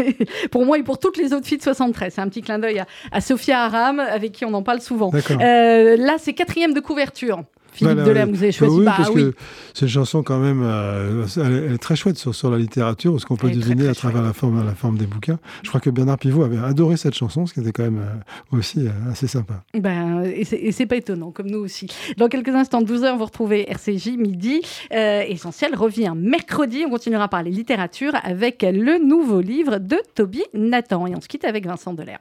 [0.50, 2.12] pour moi et pour toutes les autres filles de 73.
[2.14, 2.82] C'est un petit clin d'œil
[3.12, 5.10] à, Sophia Aram avec qui on en parle souvent.
[5.30, 7.42] Euh, là c'est quatrième de couverture.
[7.72, 9.22] Philippe Delerme, vous avez choisi Oui, bah, parce oui.
[9.22, 9.34] que
[9.74, 12.58] c'est une chanson quand même, euh, elle, est, elle, est, très chouette sur, sur la
[12.58, 15.38] littérature, ce qu'on peut deviner très, très à travers la forme, la forme des bouquins.
[15.62, 18.56] Je crois que Bernard Pivot avait adoré cette chanson, ce qui était quand même euh,
[18.56, 19.62] aussi euh, assez sympa.
[19.74, 21.86] Ben, et c'est pas étonnant, comme nous aussi.
[22.16, 24.60] Dans quelques instants, 12h, vous retrouvez RCJ midi.
[24.92, 26.84] Euh, Essentiel revient mercredi.
[26.86, 31.06] On continuera par les littératures avec le nouveau livre de Toby Nathan.
[31.06, 32.20] Et on se quitte avec Vincent Delerme.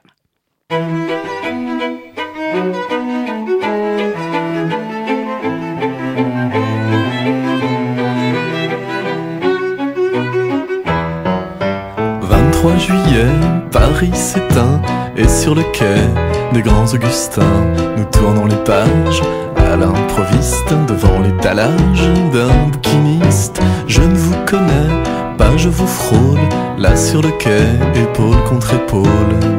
[12.60, 13.24] 3 juillet,
[13.72, 14.82] Paris s'éteint
[15.16, 15.96] et sur le quai
[16.52, 17.64] des grands Augustins,
[17.96, 19.22] nous tournons les pages
[19.56, 22.02] à l'improviste devant l'étalage
[22.34, 23.62] d'un bouquiniste.
[23.86, 24.90] Je ne vous connais
[25.38, 26.38] pas, je vous frôle
[26.76, 29.08] là sur le quai, épaule contre épaule.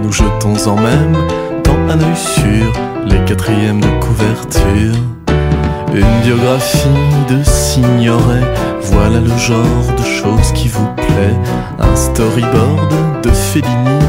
[0.03, 1.17] Nous jetons en même
[1.63, 2.71] temps un œil sur
[3.03, 5.20] les quatrièmes de couverture.
[5.93, 6.87] Une biographie
[7.29, 8.41] de Signoret,
[8.81, 11.35] voilà le genre de choses qui vous plaît.
[11.79, 13.99] Un storyboard de Fellini,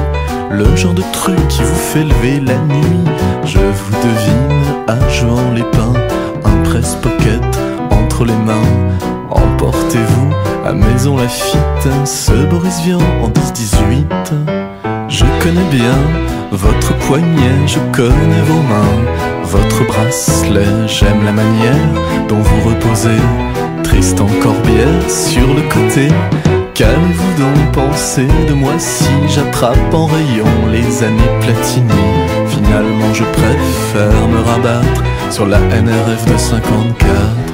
[0.50, 3.04] le genre de truc qui vous fait lever la nuit.
[3.44, 5.92] Je vous devine à Jean Lépin,
[6.44, 7.42] un presse-pocket
[7.90, 9.00] entre les mains.
[9.30, 10.30] Emportez-vous
[10.64, 11.58] à Maison Lafitte,
[12.04, 14.61] ce Boris Vian en 10-18.
[15.12, 15.98] Je connais bien
[16.50, 19.02] votre poignet, je connais vos mains,
[19.44, 23.20] votre bracelet, j'aime la manière dont vous reposez.
[23.84, 26.08] Tristan Corbière sur le côté,
[26.72, 32.04] qu'allez-vous donc penser de moi si j'attrape en rayon les années Platini
[32.48, 37.52] Finalement, je préfère me rabattre sur la NRF de 54.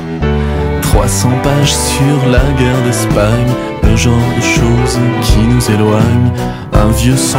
[0.82, 3.52] 300 pages sur la guerre d'Espagne,
[3.88, 6.32] le genre de choses qui nous éloignent.
[6.72, 7.38] Un vieux sans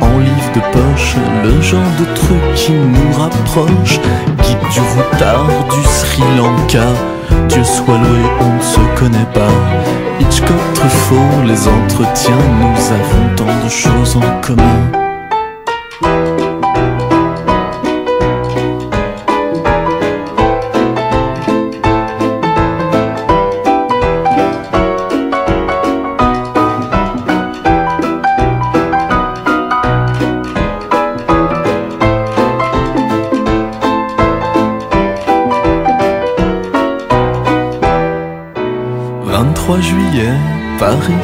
[0.00, 3.98] en livre de poche, le genre de truc qui nous rapproche.
[4.42, 6.86] Guide du routard du Sri Lanka,
[7.48, 9.54] Dieu soit loué, on ne se connaît pas.
[10.20, 15.11] Hitchcock, Truffaut, les entretiens, nous avons tant de choses en commun.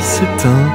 [0.01, 0.66] S'éteint,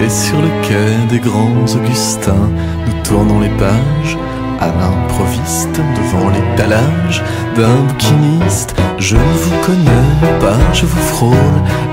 [0.00, 2.50] et sur le quai des grands Augustins,
[2.86, 4.18] nous tournons les pages
[4.60, 7.22] à l'improviste devant l'étalage
[7.56, 8.74] d'un bouquiniste.
[8.98, 11.36] Je ne vous connais pas, je vous frôle,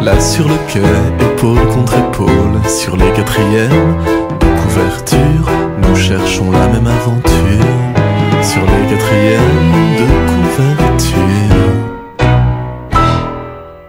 [0.02, 0.82] là sur le quai,
[1.20, 3.96] épaule contre épaule, sur les quatrièmes
[4.40, 5.50] de couverture,
[5.84, 7.76] nous cherchons la même aventure,
[8.42, 11.45] sur les quatrièmes de couverture.